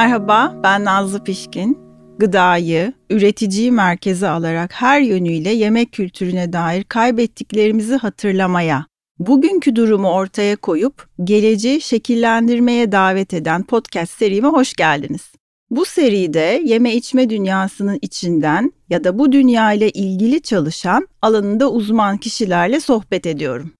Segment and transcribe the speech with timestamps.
[0.00, 1.78] Merhaba, ben Nazlı Pişkin.
[2.18, 8.86] Gıdayı, üreticiyi merkeze alarak her yönüyle yemek kültürüne dair kaybettiklerimizi hatırlamaya,
[9.18, 15.32] bugünkü durumu ortaya koyup geleceği şekillendirmeye davet eden podcast serime hoş geldiniz.
[15.70, 22.18] Bu seride yeme içme dünyasının içinden ya da bu dünya ile ilgili çalışan alanında uzman
[22.18, 23.72] kişilerle sohbet ediyorum.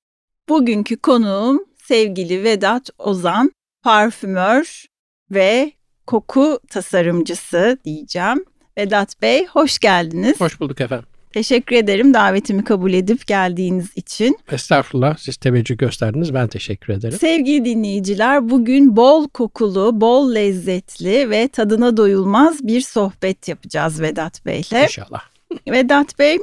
[0.48, 3.52] Bugünkü konuğum sevgili Vedat Ozan,
[3.82, 4.84] parfümör
[5.30, 5.72] ve
[6.10, 8.44] koku tasarımcısı diyeceğim.
[8.78, 10.40] Vedat Bey hoş geldiniz.
[10.40, 11.06] Hoş bulduk efendim.
[11.32, 14.38] Teşekkür ederim davetimi kabul edip geldiğiniz için.
[14.52, 17.18] Estağfurullah siz teveccüh gösterdiniz ben teşekkür ederim.
[17.18, 24.82] Sevgili dinleyiciler bugün bol kokulu, bol lezzetli ve tadına doyulmaz bir sohbet yapacağız Vedat Bey'le.
[24.82, 25.22] İnşallah.
[25.68, 26.38] Vedat Bey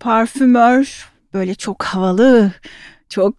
[0.00, 2.52] parfümör böyle çok havalı,
[3.08, 3.36] çok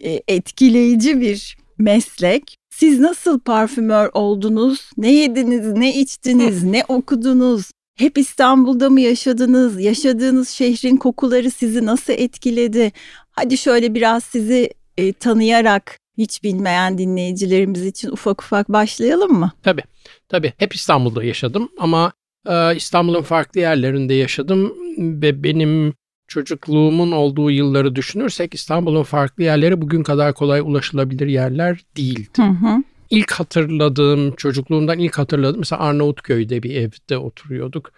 [0.00, 2.58] e, etkileyici bir meslek.
[2.78, 4.90] Siz nasıl parfümör oldunuz?
[4.96, 7.70] Ne yediniz, ne içtiniz, ne okudunuz?
[7.96, 9.80] Hep İstanbul'da mı yaşadınız?
[9.80, 12.92] Yaşadığınız şehrin kokuları sizi nasıl etkiledi?
[13.30, 19.52] Hadi şöyle biraz sizi e, tanıyarak hiç bilmeyen dinleyicilerimiz için ufak ufak başlayalım mı?
[19.62, 19.82] Tabii.
[20.28, 20.52] Tabii.
[20.58, 22.12] Hep İstanbul'da yaşadım ama
[22.46, 25.94] e, İstanbul'un farklı yerlerinde yaşadım ve benim
[26.28, 32.28] çocukluğumun olduğu yılları düşünürsek İstanbul'un farklı yerleri bugün kadar kolay ulaşılabilir yerler değildi.
[32.36, 32.82] Hı hı.
[33.10, 37.92] İlk hatırladığım, çocukluğumdan ilk hatırladığım mesela Arnavutköy'de bir evde oturuyorduk.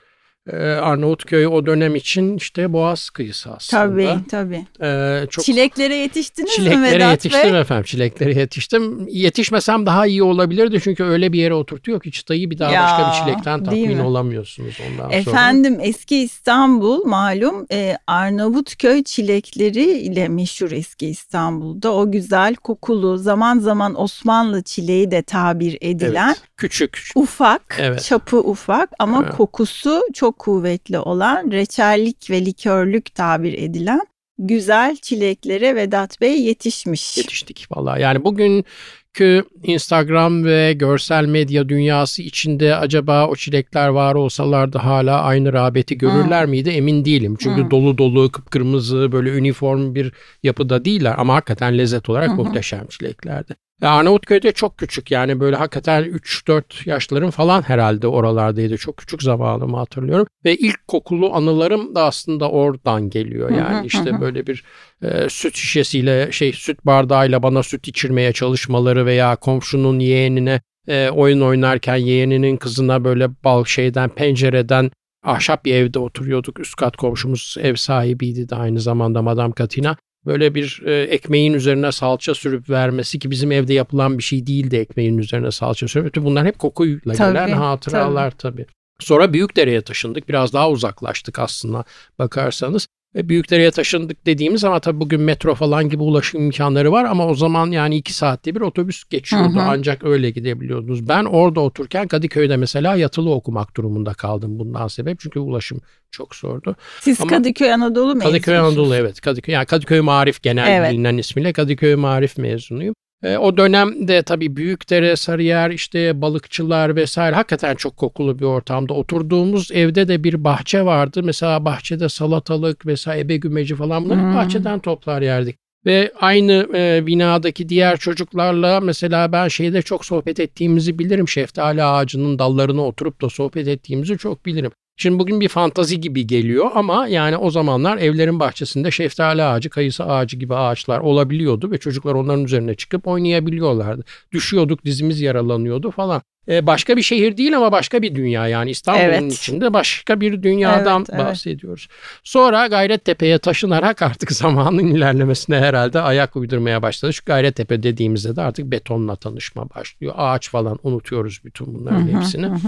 [0.49, 3.83] Ee, Arnavutköy o dönem için işte Boğaz kıyısı aslında.
[3.83, 4.67] Tabii tabii.
[4.83, 7.61] Ee, çok Çileklere yetiştiniz çileklere mi Vedat yetiştim Bey?
[7.61, 7.85] efendim.
[7.85, 9.09] Çileklere yetiştim.
[9.09, 13.07] Yetişmesem daha iyi olabilirdi çünkü öyle bir yere oturtuyor ki çıtayı bir daha Ya, başka
[13.07, 14.03] bir çilekten tatmin mi?
[14.03, 15.15] olamıyorsunuz ondan sonra.
[15.17, 23.59] Efendim eski İstanbul malum e, Arnavutköy çilekleri ile meşhur eski İstanbul'da o güzel kokulu zaman
[23.59, 27.03] zaman Osmanlı çileği de tabir edilen Evet, küçük.
[27.15, 28.03] ufak Evet.
[28.05, 29.37] çapı ufak ama Evet.
[29.37, 34.01] kokusu çok kuvvetli olan reçellik ve likörlük tabir edilen
[34.41, 37.17] güzel çileklere Vedat Bey yetişmiş.
[37.17, 38.03] yetiştik vallahi.
[38.03, 45.53] Yani bugünkü Instagram ve görsel medya dünyası içinde acaba o çilekler var olsalardı hala aynı
[45.53, 47.37] rağbeti görürler miydi emin değilim.
[47.41, 47.71] Çünkü Hı.
[47.71, 53.57] dolu dolu kıpkırmızı böyle üniform bir yapıda değiller ama hakikaten lezzet olarak muhteşem çileklerdi.
[53.89, 58.77] Arnavutköy'de çok küçük yani böyle hakikaten 3-4 yaşlarım falan herhalde oralardaydı.
[58.77, 60.27] Çok küçük zamanımı hatırlıyorum.
[60.45, 63.51] Ve ilk kokulu anılarım da aslında oradan geliyor.
[63.51, 64.65] Yani işte böyle bir
[65.03, 71.41] e, süt şişesiyle şey süt bardağıyla bana süt içirmeye çalışmaları veya komşunun yeğenine e, oyun
[71.41, 74.91] oynarken yeğeninin kızına böyle bal şeyden pencereden
[75.25, 76.61] ahşap bir evde oturuyorduk.
[76.61, 79.97] Üst kat komşumuz ev sahibiydi de aynı zamanda Madame Katina.
[80.27, 84.77] Böyle bir e, ekmeğin üzerine salça sürüp vermesi ki bizim evde yapılan bir şey değildi
[84.77, 86.07] ekmeğin üzerine salça sürüp.
[86.07, 88.67] Bütün bunlar hep kokuyla Tabii, gelen hatıralar tabii.
[88.99, 90.29] Sonra Büyükdere'ye taşındık.
[90.29, 91.85] Biraz daha uzaklaştık aslında
[92.19, 92.89] bakarsanız.
[93.15, 97.35] Ve Büyükdere'ye taşındık dediğimiz ama tabii bugün metro falan gibi ulaşım imkanları var ama o
[97.35, 99.65] zaman yani iki saatte bir otobüs geçiyordu Hı hı.
[99.69, 101.09] ancak öyle gidebiliyordunuz.
[101.09, 106.77] Ben orada otururken Kadıköy'de mesela yatılı okumak durumunda kaldım bundan sebep çünkü ulaşım çok zordu.
[107.01, 108.33] Siz Ama- Kadıköy Anadolu mezunusunuz.
[108.33, 109.21] Kadıköy Anadolu evet.
[109.21, 110.93] Kadıköy yani Kadıköy Marif genel Evet.
[110.93, 112.95] bilinen ismiyle Kadıköy Marif mezunuyum.
[113.23, 118.95] E, o dönemde tabii Büyükdere, Sarıyer, işte balıkçılar vesaire hakikaten çok kokulu bir ortamda.
[118.95, 121.23] Oturduğumuz evde de bir bahçe vardı.
[121.25, 124.35] Mesela bahçede salatalık vesaire ebe gümeci falan bunları Hmm.
[124.35, 125.57] bahçeden toplar yerdik.
[125.87, 131.29] Ve aynı e, binadaki diğer çocuklarla mesela ben şeyde çok sohbet ettiğimizi bilirim.
[131.29, 134.73] Şeftali ağacının dallarına oturup da sohbet ettiğimizi çok bilirim.
[135.01, 140.05] Şimdi bugün bir fantazi gibi geliyor ama yani o zamanlar evlerin bahçesinde şeftali ağacı, kayısı
[140.05, 144.05] ağacı gibi ağaçlar olabiliyordu ve çocuklar onların üzerine çıkıp oynayabiliyorlardı.
[144.33, 146.23] Düşüyorduk, dizimiz yaralanıyordu falan.
[146.49, 149.33] Ee, başka bir şehir değil ama başka bir dünya yani İstanbul'un Evet.
[149.33, 151.25] içinde başka bir dünyadan Evet, evet.
[151.25, 151.89] bahsediyoruz.
[152.25, 157.13] Sonra Gayrettepe'ye taşınarak artık zamanın ilerlemesine herhalde ayak uydurmaya başladı.
[157.13, 160.15] Şu Gayrettepe dediğimizde de artık betonla tanışma başlıyor.
[160.17, 162.47] Ağaç falan unutuyoruz bütün bunların Hı hı, hepsini.
[162.47, 162.59] hı.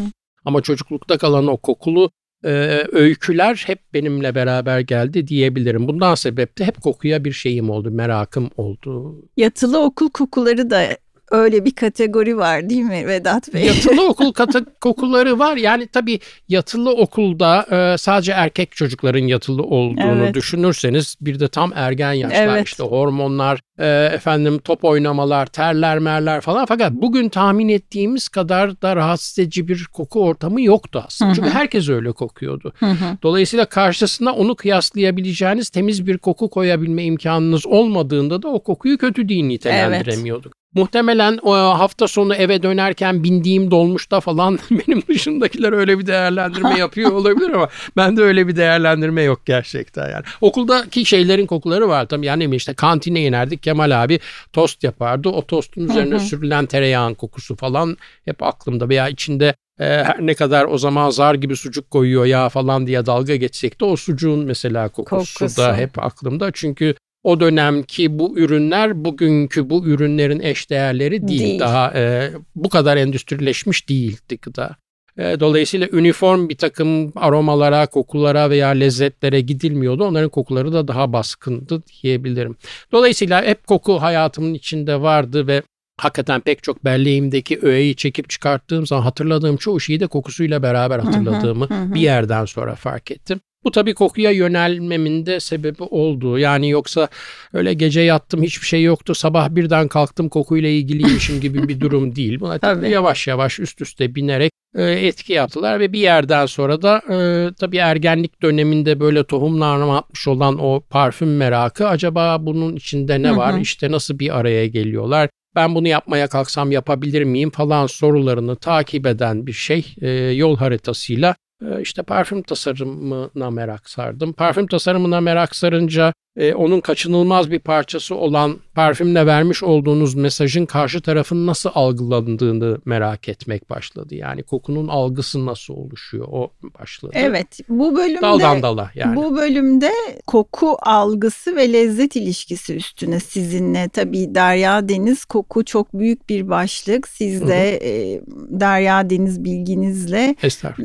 [0.44, 2.10] Ama çocuklukta kalan o kokulu
[2.44, 5.88] e, öyküler hep benimle beraber geldi diyebilirim.
[5.88, 9.16] Bundan sebep de hep kokuya bir şeyim oldu, merakım oldu.
[9.36, 10.96] Yatılı okul kokuları da
[11.32, 13.66] öyle bir kategori var değil mi Vedat Bey?
[13.66, 15.56] Yatılı okul katı kokuları var.
[15.56, 20.34] Yani tabii yatılı okulda e, sadece erkek çocukların yatılı olduğunu Evet.
[20.34, 22.68] düşünürseniz bir de tam ergen yaşlar Evet.
[22.68, 26.66] işte hormonlar, e, efendim top oynamalar, terler merler falan.
[26.66, 31.28] Fakat bugün tahmin ettiğimiz kadar da rahatsız edici bir koku ortamı yoktu aslında.
[31.28, 31.36] Hı hı.
[31.36, 32.72] Çünkü herkes öyle kokuyordu.
[32.78, 33.16] Hı hı.
[33.22, 39.48] Dolayısıyla karşısına onu kıyaslayabileceğiniz temiz bir koku koyabilme imkanınız olmadığında da o kokuyu kötü diye
[39.48, 40.61] nitelendiremiyorduk.
[40.74, 47.12] Muhtemelen o hafta sonu eve dönerken bindiğim dolmuşta falan benim dışındakiler öyle bir değerlendirme yapıyor
[47.12, 50.24] olabilir ama ben de öyle bir değerlendirme yok gerçekten yani.
[50.40, 54.20] Okuldaki şeylerin kokuları var tabii yani işte kantine inerdik Kemal abi
[54.52, 55.28] tost yapardı.
[55.28, 60.64] O tostun üzerine sürülen tereyağın kokusu falan hep aklımda veya içinde e, her ne kadar
[60.64, 64.88] o zaman zar gibi sucuk koyuyor ya falan diye dalga geçsek de o sucuğun mesela
[64.88, 65.62] kokusu, kokusu.
[65.62, 66.50] da hep aklımda.
[66.54, 71.40] Çünkü o dönemki bu ürünler bugünkü bu ürünlerin eşdeğerleri değil.
[71.40, 71.60] değil.
[71.60, 74.76] Daha e, bu kadar endüstrileşmiş değildi gıda.
[75.18, 80.04] E, dolayısıyla üniform bir takım aromalara, kokulara veya lezzetlere gidilmiyordu.
[80.04, 82.56] Onların kokuları da daha baskındı diyebilirim.
[82.92, 85.62] Dolayısıyla hep koku hayatımın içinde vardı ve
[86.00, 91.68] hakikaten pek çok belleğimdeki öğeyi çekip çıkarttığım zaman hatırladığım çoğu şeyi de kokusuyla beraber hatırladığımı
[91.94, 93.40] bir yerden sonra fark ettim.
[93.64, 96.38] Bu tabii kokuya yönelmemin de sebebi oldu.
[96.38, 97.08] Yani yoksa
[97.52, 102.40] öyle gece yattım hiçbir şey yoktu sabah birden kalktım kokuyla ilgiliymişim gibi bir durum değil.
[102.40, 102.90] Buna tabii.
[102.90, 107.76] yavaş yavaş üst üste binerek e, etki yaptılar ve bir yerden sonra da e, tabii
[107.76, 113.60] ergenlik döneminde böyle tohumlarına atmış olan o parfüm merakı acaba bunun içinde ne var?
[113.60, 115.28] İşte nasıl bir araya geliyorlar?
[115.54, 121.34] ben bunu yapmaya kalksam yapabilir miyim falan sorularını takip eden bir şey e, yol haritasıyla
[121.80, 124.32] işte parfüm tasarımına merak sardım.
[124.32, 131.00] Parfüm tasarımına merak sarınca e, onun kaçınılmaz bir parçası olan parfümle vermiş olduğunuz mesajın karşı
[131.00, 134.14] tarafın nasıl algılandığını merak etmek başladı.
[134.14, 136.50] Yani kokunun algısı nasıl oluşuyor o
[136.80, 137.12] başladı.
[137.16, 139.16] Evet bu bölümde Daldan dala yani.
[139.16, 139.90] bu bölümde
[140.26, 147.08] koku algısı ve lezzet ilişkisi üstüne sizinle tabii Derya Deniz koku çok büyük bir başlık.
[147.08, 148.20] Siz de e,
[148.50, 150.36] Derya Deniz bilginizle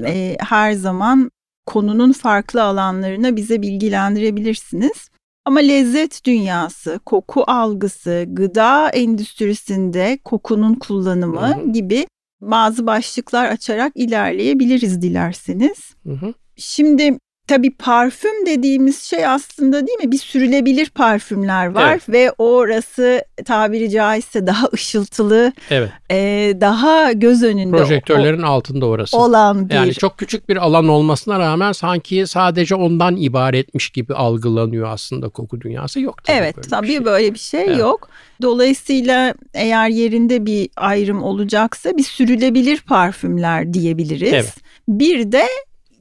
[0.05, 1.31] e, her zaman
[1.65, 5.09] konunun farklı alanlarına bize bilgilendirebilirsiniz.
[5.47, 11.71] Ama lezzet dünyası, koku algısı, gıda endüstrisinde kokunun kullanımı hı hı.
[11.71, 12.07] gibi
[12.41, 15.95] bazı başlıklar açarak ilerleyebiliriz dilerseniz.
[16.03, 16.33] Hı hı.
[16.55, 17.17] Şimdi
[17.47, 20.11] Tabii parfüm dediğimiz şey aslında değil mi?
[20.11, 22.09] Bir sürülebilir parfümler var evet.
[22.09, 25.89] ve orası tabiri caizse daha ışıltılı, evet.
[26.11, 27.77] e, daha göz önünde.
[27.77, 29.17] Projektörlerin o, altında orası.
[29.17, 29.75] Olan bir.
[29.75, 35.61] Yani çok küçük bir alan olmasına rağmen sanki sadece ondan ibaretmiş gibi algılanıyor aslında koku
[35.61, 35.99] dünyası.
[35.99, 37.05] Yok tabii Evet böyle tabii bir şey.
[37.05, 37.79] böyle bir şey evet.
[37.79, 38.09] yok.
[38.41, 44.33] Dolayısıyla eğer yerinde bir ayrım olacaksa bir sürülebilir parfümler diyebiliriz.
[44.33, 44.55] Evet.
[44.87, 45.47] Bir de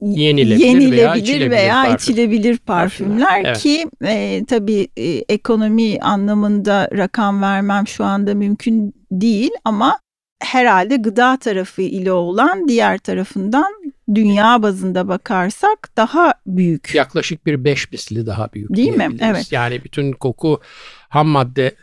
[0.01, 1.95] yenilebilir, yenilebilir veya, içilebilir, veya parfüm.
[1.95, 3.57] içilebilir parfümler evet.
[3.57, 9.99] ki e, tabii e, ekonomi anlamında rakam vermem şu anda mümkün değil ama
[10.41, 13.73] herhalde gıda tarafı ile olan diğer tarafından
[14.15, 16.95] dünya bazında bakarsak daha büyük.
[16.95, 19.09] Yaklaşık bir beş misli daha büyük Değil mi?
[19.21, 19.51] Evet.
[19.51, 20.61] Yani bütün koku
[21.09, 21.75] ham madde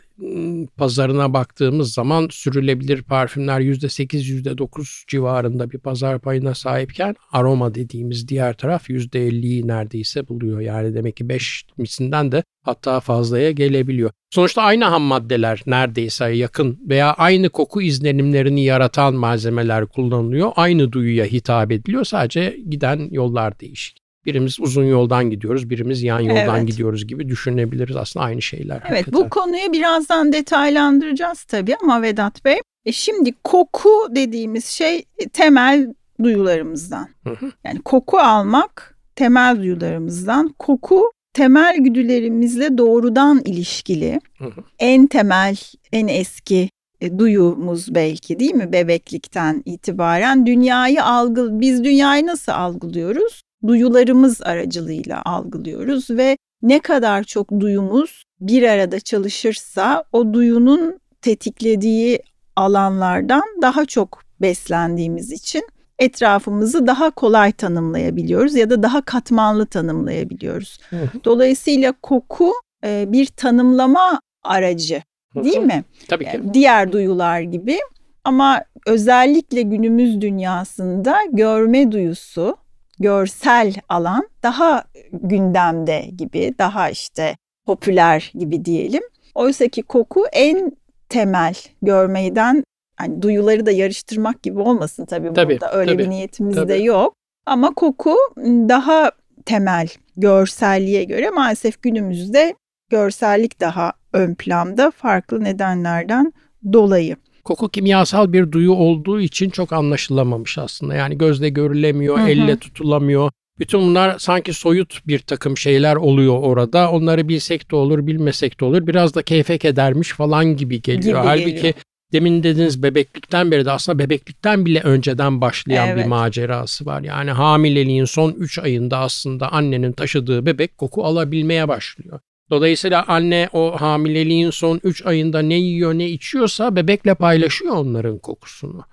[0.77, 8.53] pazarına baktığımız zaman sürülebilir parfümler %8 %9 civarında bir pazar payına sahipken aroma dediğimiz diğer
[8.53, 10.59] taraf %50'yi neredeyse buluyor.
[10.59, 14.11] Yani demek ki 5 misinden de hatta fazlaya gelebiliyor.
[14.29, 20.51] Sonuçta aynı ham maddeler neredeyse yakın veya aynı koku izlenimlerini yaratan malzemeler kullanılıyor.
[20.55, 22.03] Aynı duyuya hitap ediliyor.
[22.03, 24.04] Sadece giden yollar değişik.
[24.25, 26.67] Birimiz uzun yoldan gidiyoruz, birimiz yan yoldan evet.
[26.67, 27.95] gidiyoruz gibi düşünebiliriz.
[27.95, 28.81] Aslında aynı şeyler.
[28.89, 29.25] Evet hakikaten.
[29.25, 32.59] bu konuyu birazdan detaylandıracağız tabii ama Vedat Bey.
[32.85, 35.03] E şimdi koku dediğimiz şey
[35.33, 37.07] temel duyularımızdan.
[37.23, 37.51] Hı hı.
[37.63, 40.55] Yani koku almak temel duyularımızdan.
[40.59, 44.19] Koku temel güdülerimizle doğrudan ilişkili.
[44.37, 44.63] Hı hı.
[44.79, 45.57] En temel,
[45.91, 46.69] en eski
[47.01, 53.41] e, duyumuz belki değil mi bebeklikten itibaren dünyayı algı biz dünyayı nasıl algılıyoruz?
[53.67, 62.19] Duyularımız aracılığıyla algılıyoruz ve ne kadar çok duyumuz bir arada çalışırsa o duyunun tetiklediği
[62.55, 65.63] alanlardan daha çok beslendiğimiz için
[65.99, 70.79] etrafımızı daha kolay tanımlayabiliyoruz ya da daha katmanlı tanımlayabiliyoruz.
[71.25, 72.53] Dolayısıyla koku
[72.83, 75.01] e, bir tanımlama aracı
[75.35, 75.83] değil mi?
[76.07, 76.41] Tabii ki.
[76.53, 77.77] Diğer duyular gibi
[78.23, 82.57] ama özellikle günümüz dünyasında görme duyusu
[82.99, 84.83] görsel alan daha
[85.13, 89.03] gündemde gibi, daha işte popüler gibi diyelim.
[89.35, 90.71] Oysa ki koku en
[91.09, 92.63] temel görmeyden
[92.97, 96.67] hani duyuları da yarıştırmak gibi olmasın tabii, tabii burada öyle tabii, bir niyetimiz tabii.
[96.67, 97.13] de yok.
[97.45, 99.11] Ama koku daha
[99.45, 99.87] temel
[100.17, 102.55] görselliğe göre maalesef günümüzde
[102.89, 106.33] görsellik daha ön planda farklı nedenlerden
[106.73, 107.15] dolayı.
[107.45, 110.95] Koku kimyasal bir duyu olduğu için çok anlaşılamamış aslında.
[110.95, 112.29] Yani gözle görülemiyor, hı hı.
[112.29, 113.31] elle tutulamıyor.
[113.59, 116.91] Bütün bunlar sanki soyut bir takım şeyler oluyor orada.
[116.91, 118.87] Onları bilsek de olur, bilmesek de olur.
[118.87, 121.19] Biraz da keyfe kedermiş falan gibi geliyor.
[121.19, 121.73] Gibi Halbuki geliyor.
[122.13, 126.03] demin dediğiniz bebeklikten beri de aslında bebeklikten bile önceden başlayan Evet.
[126.03, 127.01] bir macerası var.
[127.01, 132.19] Yani hamileliğin son 3 ayında aslında annenin taşıdığı bebek koku alabilmeye başlıyor.
[132.49, 138.83] Dolayısıyla anne o hamileliğin son 3 ayında ne yiyor ne içiyorsa bebekle paylaşıyor onların kokusunu.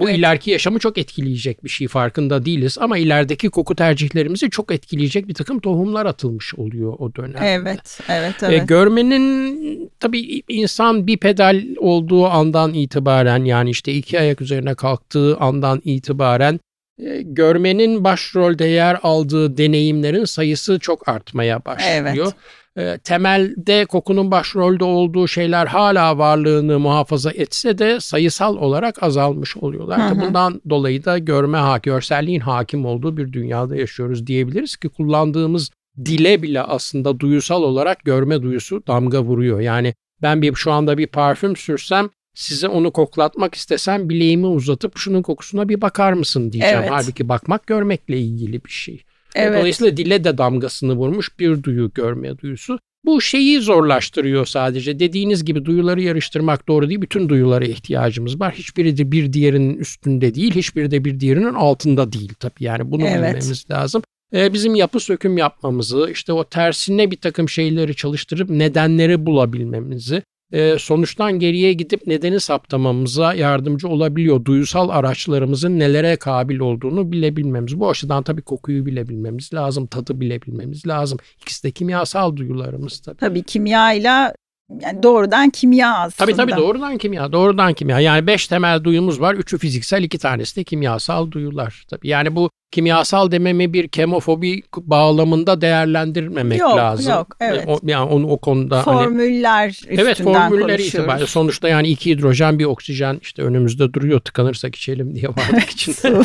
[0.00, 0.18] Bu Evet.
[0.18, 5.34] ileriki yaşamı çok etkileyecek bir şey farkında değiliz ama ilerideki koku tercihlerimizi çok etkileyecek bir
[5.34, 7.38] takım tohumlar atılmış oluyor o dönemde.
[7.42, 8.68] Evet, evet, E, evet.
[8.68, 15.80] görmenin tabii insan bir pedal olduğu andan itibaren yani işte iki ayak üzerine kalktığı andan
[15.84, 16.60] itibaren
[16.98, 22.32] e, görmenin başrolde yer aldığı deneyimlerin sayısı çok artmaya başlıyor.
[22.78, 30.10] E, temelde kokunun başrolde olduğu şeyler hala varlığını muhafaza etse de sayısal olarak azalmış oluyorlar.
[30.10, 30.20] Hı hı.
[30.20, 35.70] Bundan dolayı da görme ha görselliğin hakim olduğu bir dünyada yaşıyoruz diyebiliriz ki kullandığımız
[36.04, 39.60] dile bile aslında duyusal olarak görme duyusu damga vuruyor.
[39.60, 45.22] Yani ben bir şu anda bir parfüm sürsem size onu koklatmak istesem bileğimi uzatıp şunun
[45.22, 46.78] kokusuna bir bakar mısın diyeceğim.
[46.78, 46.90] Evet.
[46.90, 49.02] Halbuki bakmak görmekle ilgili bir şey.
[49.34, 49.58] Evet.
[49.58, 52.78] Dolayısıyla dile de damgasını vurmuş bir duyu görme duyusu.
[53.04, 54.98] Bu şeyi zorlaştırıyor sadece.
[54.98, 57.00] Dediğiniz gibi duyuları yarıştırmak doğru değil.
[57.00, 58.54] Bütün duyulara ihtiyacımız var.
[58.54, 60.54] Hiçbiri de bir diğerinin üstünde değil.
[60.54, 62.64] Hiçbiri de bir diğerinin altında değil tabii.
[62.64, 63.16] Yani bunu Evet.
[63.16, 64.02] bilmemiz lazım.
[64.34, 70.78] Ee, bizim yapı söküm yapmamızı, işte o tersine bir takım şeyleri çalıştırıp nedenleri bulabilmemizi, e,
[70.78, 74.44] sonuçtan geriye gidip nedeni saptamamıza yardımcı olabiliyor.
[74.44, 77.80] Duysal araçlarımızın nelere kabil olduğunu bilebilmemiz.
[77.80, 81.18] Bu açıdan tabii kokuyu bilebilmemiz lazım, tadı bilebilmemiz lazım.
[81.42, 83.16] İkisi de kimyasal duyularımız tabii.
[83.16, 84.34] Tabii kimyayla
[84.82, 86.26] yani doğrudan kimya aslında.
[86.26, 88.00] Tabii tabii doğrudan kimya, doğrudan kimya.
[88.00, 89.34] Yani beş temel duyumuz var.
[89.34, 91.84] Üçü fiziksel, iki tanesi de kimyasal duyular.
[91.90, 97.12] Tabii yani bu kimyasal dememi bir kemofobi bağlamında değerlendirmemek Yok, lazım.
[97.12, 97.64] yok, evet.
[97.68, 102.58] O, yani onu o konuda hani Formüller üstünden Evet formülleri itibariyle sonuçta yani iki hidrojen
[102.58, 106.22] bir oksijen işte önümüzde duruyor tıkanırsak içelim diye vardık içinde.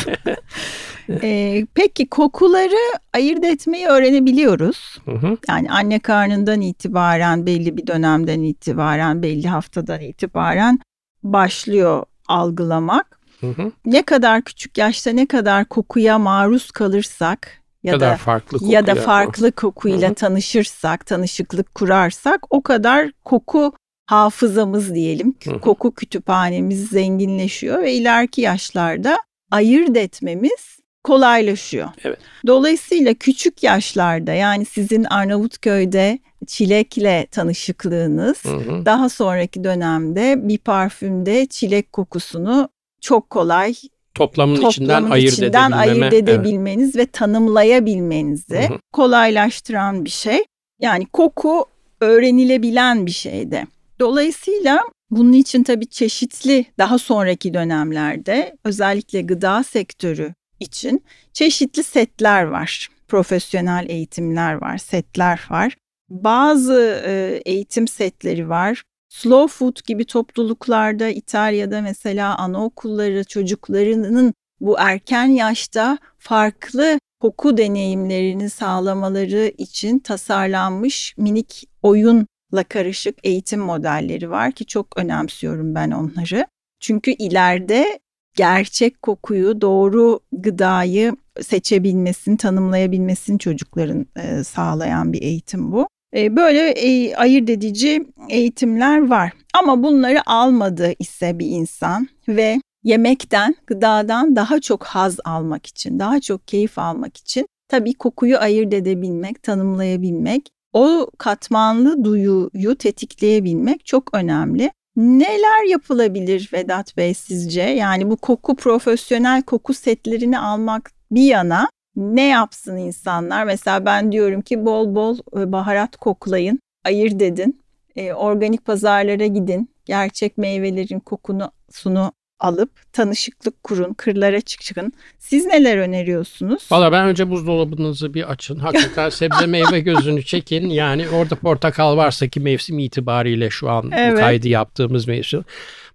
[1.10, 4.98] Ee, peki kokuları ayırt etmeyi öğrenebiliyoruz.
[5.06, 5.38] Hı hı.
[5.50, 10.80] Yani anne karnından itibaren belli bir dönemden itibaren belli haftadan itibaren
[11.24, 13.15] başlıyor algılamak.
[13.42, 13.72] Hı hı.
[13.86, 18.72] Ne kadar küçük yaşta ne kadar kokuya maruz kalırsak ya kadar da farklı kokuyor.
[18.74, 20.16] ya da farklı kokuyla Hı hı.
[20.16, 23.74] tanışırsak, tanışıklık kurarsak o kadar koku
[24.06, 25.60] hafızamız diyelim, Hı hı.
[25.60, 29.18] koku kütüphanemiz zenginleşiyor ve ileriki yaşlarda
[29.52, 31.90] ayırt etmemiz kolaylaşıyor.
[32.04, 32.20] Evet.
[32.48, 38.86] Dolayısıyla küçük yaşlarda yani sizin Arnavutköy'de çilekle tanışıklığınız Hı hı.
[38.86, 42.70] daha sonraki dönemde bir parfümde çilek kokusunu
[43.06, 43.74] çok kolay
[44.14, 46.06] Toplamın, içinden toplamın ayırt içinden edebilmeme.
[46.06, 46.14] ayırt evet.
[46.14, 48.80] edebilmeniz ve tanımlayabilmenizi Hı hı.
[48.94, 50.44] kolaylaştıran bir şey.
[50.82, 51.66] Yani koku
[52.02, 53.68] öğrenilebilen bir şey de.
[54.00, 62.90] Dolayısıyla bunun için tabii çeşitli daha sonraki dönemlerde özellikle gıda sektörü için çeşitli setler var.
[63.08, 65.76] Profesyonel eğitimler var, setler var.
[66.10, 67.02] Bazı
[67.46, 68.84] eğitim setleri var.
[69.10, 79.52] Slow food gibi topluluklarda İtalya'da mesela anaokulları çocuklarının bu erken yaşta farklı koku deneyimlerini sağlamaları
[79.58, 86.48] için tasarlanmış minik oyunla karışık eğitim modelleri var ki çok önemsiyorum ben onları.
[86.80, 88.00] Çünkü ileride
[88.36, 94.06] gerçek kokuyu, doğru gıdayı seçebilmesini, tanımlayabilmesini çocukların
[94.44, 95.88] sağlayan bir eğitim bu.
[96.16, 99.32] E, Böyle e, ayırt edici eğitimler var.
[99.54, 106.20] Ama bunları almadı ise bir insan ve yemekten, gıdadan daha çok haz almak için, daha
[106.20, 114.72] çok keyif almak için tabii kokuyu ayırt edebilmek, tanımlayabilmek, o katmanlı duyuyu tetikleyebilmek çok önemli.
[114.96, 117.62] Neler yapılabilir Vedat Bey sizce?
[117.62, 123.44] Yani bu koku profesyonel koku setlerini almak bir yana ne yapsın insanlar?
[123.44, 127.62] Mesela ben diyorum ki bol bol e, baharat koklayın, ayırt edin,
[127.96, 134.94] e, organik pazarlara gidin, gerçek meyvelerin kokunu sunu alıp tanışıklık kurun, kırlara çıkın.
[135.20, 136.68] Siz neler öneriyorsunuz?
[136.72, 138.56] Valla ben önce buzdolabınızı bir açın.
[138.56, 140.70] Hakikaten sebze meyve gözünü çekin.
[140.70, 144.20] Yani orada portakal varsa ki mevsim itibariyle şu an Evet.
[144.20, 145.44] kaydı yaptığımız mevsim.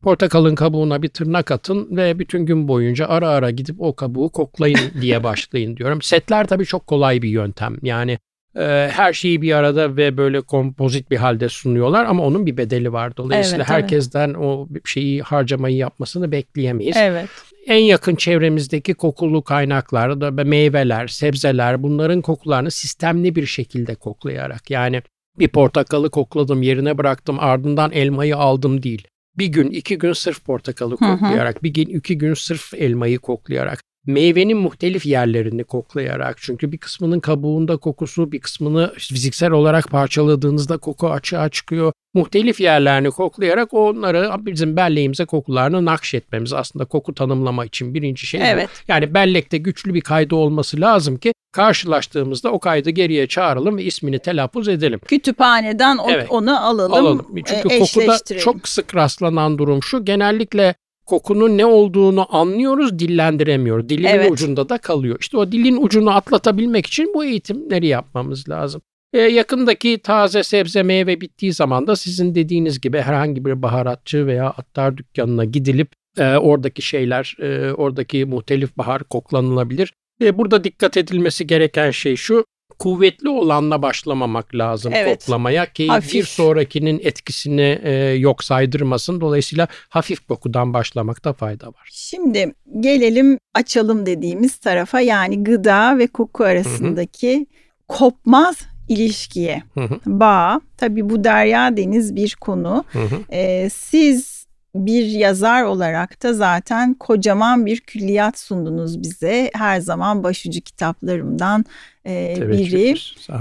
[0.03, 4.81] Portakalın kabuğuna bir tırnak atın ve bütün gün boyunca ara ara gidip o kabuğu koklayın
[5.01, 6.03] diye başlayın diyorum.
[6.03, 7.77] Setler tabii çok kolay bir yöntem.
[7.83, 8.19] Yani
[8.57, 12.93] e, her şeyi bir arada ve böyle kompozit bir halde sunuyorlar ama onun bir bedeli
[12.93, 13.17] var.
[13.17, 13.83] Dolayısıyla Evet, evet.
[13.83, 17.29] herkesten o şeyi harcamayı yapmasını bekleyemeyiz Evet.
[17.67, 25.03] en yakın çevremizdeki kokulu kaynaklar da meyveler, sebzeler bunların kokularını sistemli bir şekilde koklayarak yani
[25.39, 29.09] bir portakalı kokladım yerine bıraktım ardından elmayı aldım değil.
[29.39, 34.57] bir gün iki gün sırf portakalı koklayarak, bir gün iki gün sırf elmayı koklayarak, meyvenin
[34.57, 41.49] muhtelif yerlerini koklayarak çünkü bir kısmının kabuğunda kokusu bir kısmını fiziksel olarak parçaladığınızda koku açığa
[41.49, 41.93] çıkıyor.
[42.15, 48.41] Muhtelif yerlerini koklayarak onları bizim belleğimize kokularını nakşetmemiz aslında koku tanımlama için birinci şey.
[48.45, 48.69] Evet.
[48.89, 48.93] Bu.
[48.93, 54.19] Yani bellekte güçlü bir kaydı olması lazım ki karşılaştığımızda o kaydı geriye çağıralım ve ismini
[54.19, 55.01] telaffuz edelim.
[55.07, 56.27] Kütüphaneden o, evet.
[56.31, 57.27] onu alalım, alalım.
[57.35, 60.75] Çünkü e, kokuda çok sık rastlanan durum şu genellikle
[61.11, 63.89] kokunun ne olduğunu anlıyoruz, dillendiremiyoruz.
[63.89, 64.31] Dilin evet.
[64.31, 65.17] ucunda da kalıyor.
[65.21, 68.83] İşte o dilin ucunu atlatabilmek için bu eğitimleri yapmamız lazım.
[69.13, 74.47] E, yakındaki taze sebze meyve bittiği zaman da sizin dediğiniz gibi herhangi bir baharatçı veya
[74.47, 79.93] attar dükkanına gidilip e, oradaki şeyler, e, oradaki muhtelif bahar koklanılabilir.
[80.23, 82.45] E, burada dikkat edilmesi gereken şey şu,
[82.81, 85.19] kuvvetli olanla başlamamak lazım evet.
[85.19, 86.15] koklamaya ki hafif.
[86.15, 89.21] bir sonrakinin etkisini e, yok saydırmasın.
[89.21, 91.89] Dolayısıyla hafif kokudan başlamakta fayda var.
[91.93, 97.47] Şimdi gelelim açalım dediğimiz tarafa yani gıda ve koku arasındaki Hı-hı.
[97.89, 98.57] kopmaz
[98.89, 99.63] ilişkiye.
[99.75, 100.01] Hı-hı.
[100.07, 102.85] Bağ tabii bu derya deniz bir konu.
[103.33, 109.51] Ee, siz bir yazar olarak da zaten kocaman bir külliyat sundunuz bize.
[109.55, 111.65] Her zaman başucu kitaplarımdan
[112.07, 112.95] e, biri.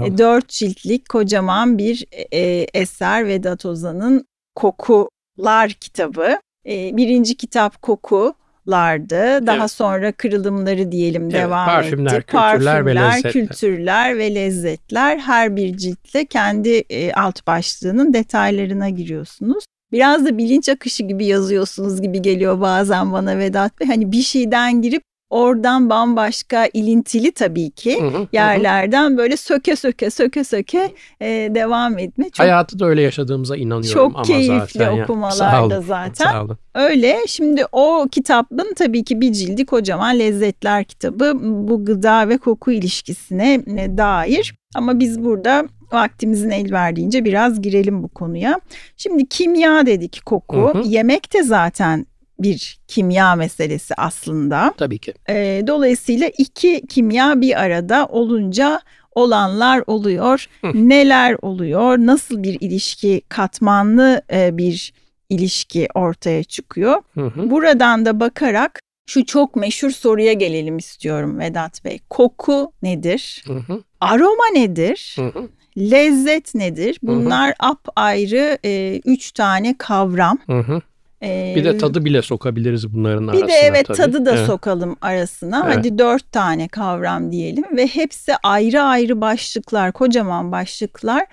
[0.04, 6.38] E, dört ciltlik kocaman bir e, eser Vedat Ozan'ın Kokular kitabı.
[6.66, 8.34] E, birinci kitap Koku
[8.68, 9.46] lardı.
[9.46, 9.70] Daha evet.
[9.70, 12.26] sonra kırılımları diyelim evet, devam parfümler, etti.
[12.26, 13.32] Kültürler, parfümler, ve lezzetler.
[13.32, 15.18] kültürler ve lezzetler.
[15.18, 19.64] Her bir ciltle kendi e, alt başlığının detaylarına giriyorsunuz.
[19.92, 23.88] Biraz da bilinç akışı gibi yazıyorsunuz gibi geliyor bazen bana Vedat Bey.
[23.88, 29.16] Hani bir şeyden girip oradan bambaşka ilintili tabii ki hı hı, yerlerden hı.
[29.16, 30.90] böyle söke söke söke söke
[31.20, 32.24] e, devam etme.
[32.24, 35.80] Çok, Hayatı da öyle yaşadığımıza inanıyorum çok ama keyifli zaten okumalarda ya.
[35.80, 36.32] zaten.
[36.32, 36.58] Sağ olun.
[36.74, 42.72] Öyle şimdi o kitabın tabii ki bir cildi kocaman lezzetler kitabı bu gıda ve koku
[42.72, 44.54] ilişkisine e, dair.
[44.74, 48.60] Ama biz burada vaktimizin el verdiğince biraz girelim bu konuya.
[48.96, 50.56] Şimdi kimya dedik koku.
[50.56, 50.82] Hı hı.
[50.84, 52.06] Yemek de zaten
[52.42, 54.74] bir kimya meselesi aslında.
[54.76, 55.14] Tabii ki.
[55.28, 58.80] E, dolayısıyla iki kimya bir arada olunca
[59.14, 60.46] olanlar oluyor.
[60.60, 60.70] Hı.
[60.74, 61.98] Neler oluyor?
[61.98, 64.92] Nasıl bir ilişki, katmanlı e, bir
[65.30, 67.02] ilişki ortaya çıkıyor.
[67.14, 67.50] Hı hı.
[67.50, 72.00] Buradan da bakarak şu çok meşhur soruya gelelim istiyorum Vedat Bey.
[72.10, 73.44] Koku nedir?
[73.46, 73.82] Hı hı.
[74.00, 75.16] Aroma nedir?
[75.18, 75.48] Hı hı.
[75.78, 76.98] Lezzet nedir?
[77.02, 77.70] Bunlar hı hı.
[77.70, 80.38] apayrı e, üç tane kavram.
[80.46, 80.80] Hı hı.
[81.22, 83.46] Ee, bir de tadı bile sokabiliriz bunların arasına.
[83.46, 83.96] Bir de evet tabii.
[83.96, 84.46] tadı da evet.
[84.46, 85.62] sokalım arasına.
[85.66, 85.76] Evet.
[85.76, 91.26] Hadi dört tane kavram diyelim ve hepsi ayrı ayrı başlıklar, kocaman başlıklar.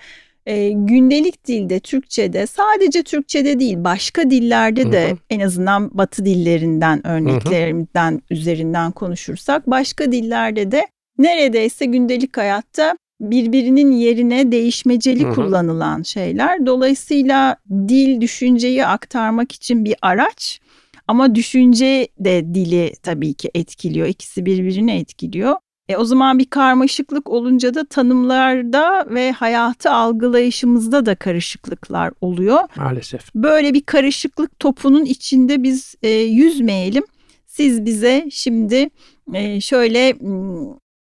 [0.46, 5.16] Ee, gündelik dilde, Türkçe'de, sadece Türkçe'de değil, başka dillerde de Hı-hı.
[5.30, 8.20] en azından Batı dillerinden örneklerimden Hı-hı.
[8.30, 10.86] üzerinden konuşursak, başka dillerde de
[11.18, 15.34] neredeyse gündelik hayatta birbirinin yerine değişmeceli hı hı.
[15.34, 16.66] kullanılan şeyler.
[16.66, 20.60] Dolayısıyla dil düşünceyi aktarmak için bir araç
[21.08, 24.06] ama düşünce de dili tabii ki etkiliyor.
[24.06, 25.56] İkisi birbirini etkiliyor.
[25.88, 32.58] E o zaman bir karmaşıklık olunca da tanımlarda ve hayatı algılayışımızda da karışıklıklar oluyor.
[32.76, 33.34] Maalesef.
[33.34, 37.04] Böyle bir karışıklık topunun içinde biz e, yüzmeyelim.
[37.46, 38.90] Siz bize şimdi
[39.34, 40.14] e, şöyle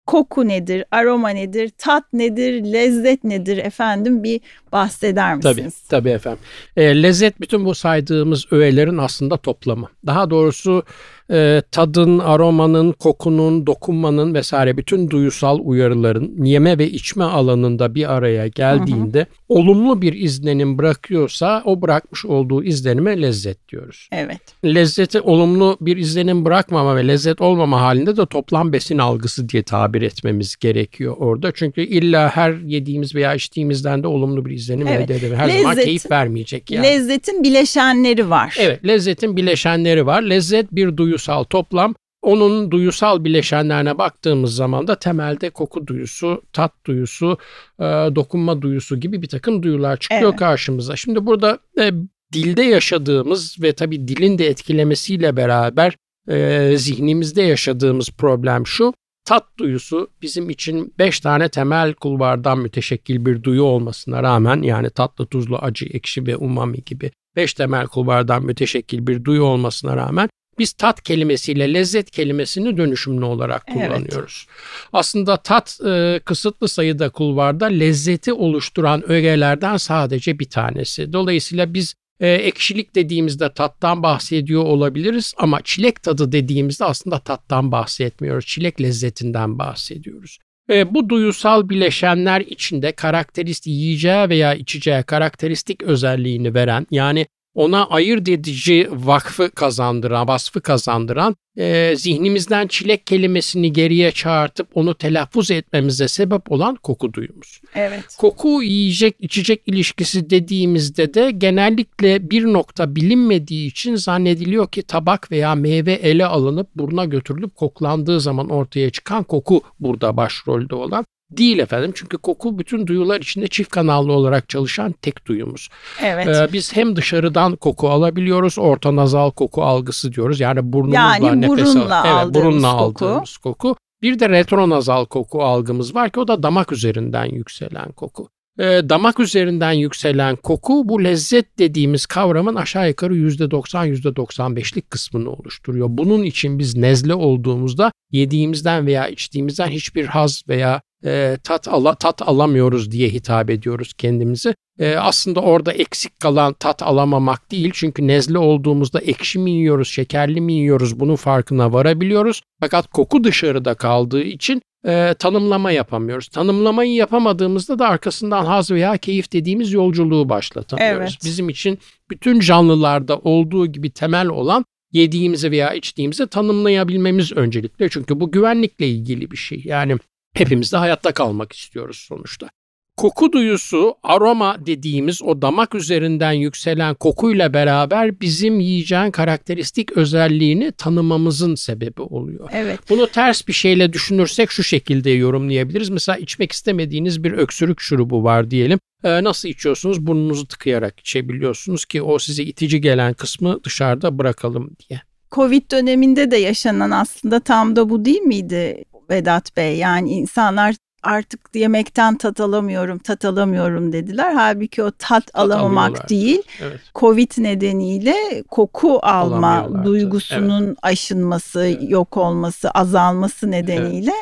[0.07, 4.25] koku nedir, aroma nedir, tat nedir, lezzet nedir efendim?
[4.25, 4.41] Bir
[4.73, 5.83] bahseder misiniz?
[5.89, 6.39] Tabii, tabii efendim.
[6.77, 9.89] E, lezzet bütün bu saydığımız öğelerin aslında toplamı.
[10.07, 10.83] Daha doğrusu
[11.31, 18.47] e, tadın, aromanın, kokunun, dokunmanın vesaire bütün duyusal uyarıların yeme ve içme alanında bir araya
[18.47, 19.27] geldiğinde hı hı.
[19.49, 24.09] olumlu bir izlenim bırakıyorsa o bırakmış olduğu izlenime lezzet diyoruz.
[24.13, 24.41] Evet.
[24.65, 30.03] Lezzeti olumlu bir izlenim bırakmama ve lezzet olmama halinde de toplam besin algısı diye tabir
[30.03, 31.53] etmemiz gerekiyor orada.
[31.53, 35.01] Çünkü illa her yediğimiz veya içtiğimizden de olumlu bir izlenim evet.
[35.11, 35.37] elde edebilir.
[35.37, 36.87] Her Lezzet, zaman keyif vermeyecek yani.
[36.87, 38.57] Lezzetin bileşenleri var.
[38.59, 40.23] Evet, lezzetin bileşenleri var.
[40.23, 41.95] Lezzet bir duyu duyusal toplam.
[42.23, 47.39] Onun duyusal bileşenlerine baktığımız zaman da temelde koku duyusu, tat duyusu,
[47.79, 50.39] e, dokunma duyusu gibi bir takım duyular çıkıyor evet.
[50.39, 50.97] karşımıza.
[50.97, 51.91] Şimdi burada e,
[52.33, 55.97] dilde yaşadığımız ve tabii dilin de etkilemesiyle beraber
[56.29, 58.95] e, zihnimizde yaşadığımız problem şu.
[59.27, 65.27] Tat duyusu bizim için beş tane temel kulvardan müteşekkil bir duyu olmasına rağmen yani tatlı,
[65.27, 70.73] tuzlu, acı, ekşi ve umami gibi beş temel kulvardan müteşekkil bir duyu olmasına rağmen biz
[70.73, 74.47] tat kelimesiyle lezzet kelimesini dönüşümlü olarak kullanıyoruz.
[74.49, 74.89] Evet.
[74.93, 81.13] Aslında tat e, kısıtlı sayıda kulvarda lezzeti oluşturan ögelerden sadece bir tanesi.
[81.13, 88.47] Dolayısıyla biz E, ekşilik dediğimizde tattan bahsediyor olabiliriz ama çilek tadı dediğimizde aslında tattan bahsetmiyoruz.
[88.47, 90.39] Çilek lezzetinden bahsediyoruz.
[90.71, 98.29] E, bu duyusal bileşenler içinde karakteristik yiyeceği veya içeceği karakteristik özelliğini veren yani ona ayırt
[98.29, 106.53] edici vakfı kazandıran, vasfı kazandıran, e, zihnimizden çilek kelimesini geriye çağırtıp onu telaffuz etmemize sebep
[106.53, 107.61] olan koku duyumuz.
[107.75, 108.17] Evet.
[108.19, 115.55] Koku yiyecek içecek ilişkisi dediğimizde de genellikle bir nokta bilinmediği için zannediliyor ki tabak veya
[115.55, 121.07] meyve ele alınıp buruna götürülüp koklandığı zaman ortaya çıkan koku burada başrolde olan.
[121.31, 125.69] Değil efendim çünkü koku bütün duyular içinde çift kanallı olarak çalışan tek duyumuz.
[126.03, 126.29] Evet.
[126.29, 130.41] Ee, biz hem dışarıdan koku alabiliyoruz, orta nazal koku algısı diyoruz.
[130.41, 133.07] Yani burnumuzla yani nefes burunla al- evet, burunla koku.
[133.07, 133.77] aldığımız koku.
[134.03, 138.29] Bir de retronazal koku algımız var ki o da damak üzerinden yükselen koku.
[138.59, 145.87] Ee, damak üzerinden yükselen koku bu lezzet dediğimiz kavramın aşağı yukarı %90 %95'lik kısmını oluşturuyor.
[145.91, 152.23] Bunun için biz nezle olduğumuzda yediğimizden veya içtiğimizden hiçbir haz veya e, tat ala, tat
[152.23, 154.55] alamıyoruz diye hitap ediyoruz kendimizi.
[154.79, 160.41] E, aslında orada eksik kalan tat alamamak değil çünkü nezle olduğumuzda ekşi mi yiyoruz, şekerli
[160.41, 162.43] mi yiyoruz bunun farkına varabiliyoruz.
[162.61, 166.29] Fakat koku dışarıda kaldığı için e, tanımlama yapamıyoruz.
[166.29, 171.01] Tanımlamayı yapamadığımızda da arkasından haz veya keyif dediğimiz yolculuğu başlatamıyoruz.
[171.01, 171.19] Evet.
[171.25, 171.79] Bizim için
[172.11, 177.89] bütün canlılarda olduğu gibi temel olan yediğimizi veya içtiğimizi tanımlayabilmemiz öncelikle.
[177.89, 179.63] Çünkü bu güvenlikle ilgili bir şey.
[179.65, 179.97] Yani
[180.35, 182.49] hepimiz de hayatta kalmak istiyoruz sonuçta.
[182.97, 191.55] Koku duyusu aroma dediğimiz o damak üzerinden yükselen kokuyla beraber bizim yiyeceğin karakteristik özelliğini tanımamızın
[191.55, 192.49] sebebi oluyor.
[192.53, 192.81] Evet.
[192.91, 195.91] Bunu ters bir şeyle düşünürsek şu şekilde yorumlayabiliriz.
[195.91, 198.79] Mesela içmek istemediğiniz bir öksürük şurubu var diyelim.
[199.05, 200.07] Ee, nasıl içiyorsunuz?
[200.07, 205.01] Burnunuzu tıkayarak içebiliyorsunuz ki o size itici gelen kısmı dışarıda bırakalım diye.
[205.33, 209.77] Covid döneminde de yaşanan aslında tam da bu değil miydi Vedat Bey?
[209.77, 214.33] Yani insanlar artık yemekten tat alamıyorum, tat alamıyorum dediler.
[214.35, 216.09] Halbuki o tat, alamamak alıyorlardı.
[216.09, 216.81] değil, Evet.
[216.95, 218.15] Covid nedeniyle
[218.51, 221.91] koku alma duygusunun aşınması, Evet.
[221.91, 224.13] yok olması, azalması nedeniyle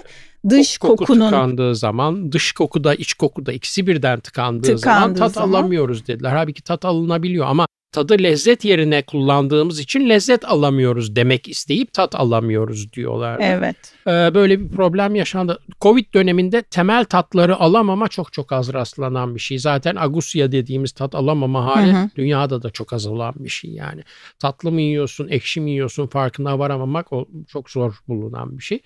[0.50, 4.98] dış Koku kokunun tıkandığı zaman dış koku da iç koku da ikisi birden tıkandığı, zaman
[4.98, 6.30] Tıkandığı tat zaman- alamıyoruz dediler.
[6.36, 12.92] Halbuki tat alınabiliyor ama tadı lezzet yerine kullandığımız için lezzet alamıyoruz demek isteyip tat alamıyoruz
[12.92, 13.38] diyorlar.
[13.42, 13.76] evet.
[14.06, 15.58] Ee, böyle bir problem yaşandı.
[15.80, 19.58] Covid döneminde temel tatları alamama çok çok az rastlanan bir şey.
[19.58, 22.10] Zaten agusya dediğimiz tat alamama hali Hı hı.
[22.16, 24.02] dünyada da çok az olan bir şey yani.
[24.38, 28.80] Tatlı mı yiyorsun, ekşi mi yiyorsun farkına varamamak o çok zor bulunan bir şey.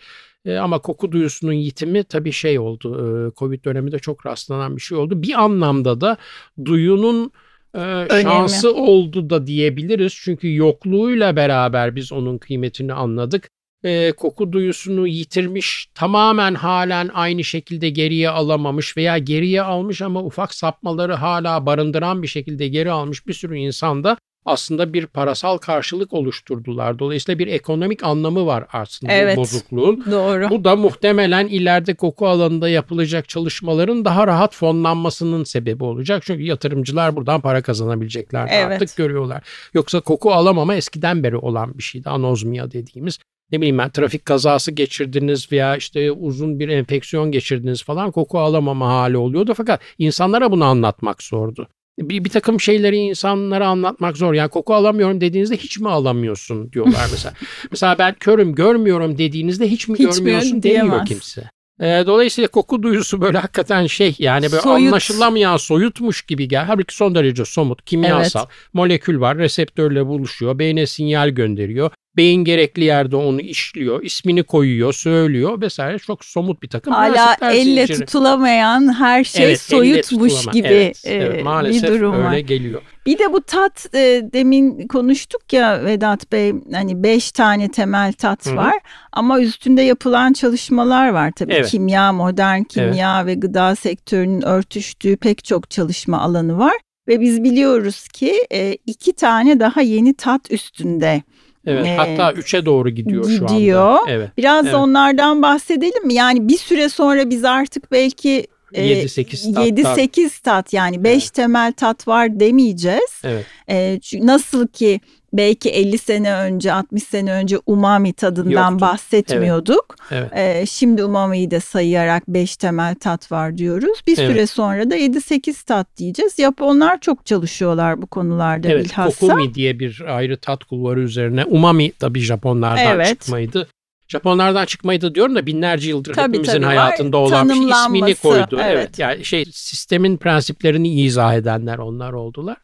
[0.45, 2.89] Ee, ama koku duyusunun yitimi tabii şey oldu.
[3.29, 5.23] e, Covid döneminde çok rastlanan bir şey oldu.
[5.23, 6.17] Bir anlamda da
[6.65, 7.33] duyunun
[7.75, 10.19] e, şansı oldu da diyebiliriz.
[10.23, 13.51] Çünkü yokluğuyla beraber biz onun kıymetini anladık
[13.85, 20.55] e, koku duyusunu yitirmiş, tamamen halen aynı şekilde geriye alamamış veya geriye almış ama ufak
[20.55, 26.99] sapmaları hala barındıran bir şekilde geri almış bir sürü insanda aslında bir parasal karşılık oluşturdular.
[26.99, 29.37] Dolayısıyla bir ekonomik anlamı var aslında Evet.
[29.37, 30.05] bu bozukluğun.
[30.11, 30.51] Doğru.
[30.51, 36.23] Bu da muhtemelen ileride koku alanında yapılacak çalışmaların daha rahat fonlanmasının sebebi olacak.
[36.27, 38.83] Çünkü yatırımcılar buradan para kazanabilecekler Evet.
[38.83, 39.43] artık görüyorlar.
[39.75, 42.09] Yoksa koku alamama eskiden beri olan bir şeydi.
[42.09, 43.19] Anozmia dediğimiz.
[43.53, 48.89] Ne bileyim ben trafik kazası geçirdiniz veya işte uzun bir enfeksiyon geçirdiniz falan koku alamama
[48.89, 49.55] hali oluyordu.
[49.57, 51.69] Fakat insanlara bunu anlatmak zordu.
[51.99, 54.35] Bir, bir takım şeyleri insanlara anlatmak zor.
[54.35, 57.35] Yani koku alamıyorum dediğinizde hiç mi alamıyorsun diyorlar mesela.
[57.71, 61.09] mesela ben körüm görmüyorum dediğinizde hiç mi Hiç görmüyorsun demiyor diyemez.
[61.09, 61.51] kimse.
[61.81, 64.89] Ee, dolayısıyla koku duyusu böyle hakikaten şey yani böyle Soyut.
[64.89, 66.65] anlaşılamayan soyutmuş gibi gel.
[66.65, 68.47] Halbuki son derece somut, kimyasal.
[68.73, 71.91] Molekül var, reseptörle buluşuyor, beyne sinyal gönderiyor.
[72.19, 75.99] Beyin gerekli yerde onu işliyor, ismini koyuyor, söylüyor vesaire.
[75.99, 78.07] Çok somut bir takım Hala elle zinciri.
[78.07, 82.39] tutulamayan her şey Evet, soyutmuş gibi Evet, e, evet, bir maalesef durum öyle var.
[82.39, 82.83] geliyor.
[83.07, 88.47] Bir de bu tat e, demin konuştuk ya Vedat Bey hani beş tane temel tat
[88.47, 88.57] Hı hı.
[88.57, 88.75] var
[89.13, 91.69] ama üstünde yapılan çalışmalar var tabii Evet.
[91.71, 96.75] kimya, modern kimya ve gıda sektörünün örtüştüğü pek çok çalışma alanı var
[97.09, 101.23] ve biz biliyoruz ki e, iki tane daha yeni tat üstünde.
[101.69, 103.81] Evet, Ee, hatta 3'e doğru gidiyor, şu gidiyor.
[103.99, 104.11] anda.
[104.11, 104.31] Evet.
[104.39, 104.75] Biraz Evet.
[104.75, 106.15] da onlardan bahsedelim mi?
[106.15, 109.67] Yani bir süre sonra biz artık belki e, 7-8 tatlar.
[109.67, 111.35] 7-8 tat yani 5 Evet.
[111.35, 113.21] temel tat var demeyeceğiz.
[113.25, 113.45] Evet.
[113.71, 115.01] E, çünkü nasıl ki
[115.33, 118.81] belki 50 sene önce 60 sene önce umami tadından Yoktu.
[118.81, 119.97] bahsetmiyorduk.
[120.11, 120.31] Evet.
[120.37, 124.03] Ee, şimdi umamiyi de sayarak 5 temel tat var diyoruz.
[124.07, 124.31] Bir Evet.
[124.31, 126.35] süre sonra da 7-8 tat diyeceğiz.
[126.39, 129.27] Japonlar çok çalışıyorlar bu konularda Evet, bilhassa.
[129.27, 131.45] kokumi diye bir ayrı tat kulvarı üzerine.
[131.45, 133.21] Umami tabii Japonlardan Evet.
[133.21, 133.69] çıkmaydı.
[134.09, 138.61] Japonlardan çıkmaydı diyorum da binlerce yıldır Tabii, hepimizin tabii, hayatında olan bir ismini koydu.
[138.63, 138.75] Evet.
[138.77, 138.99] evet.
[138.99, 142.57] Yani şey sistemin prensiplerini izah edenler onlar oldular.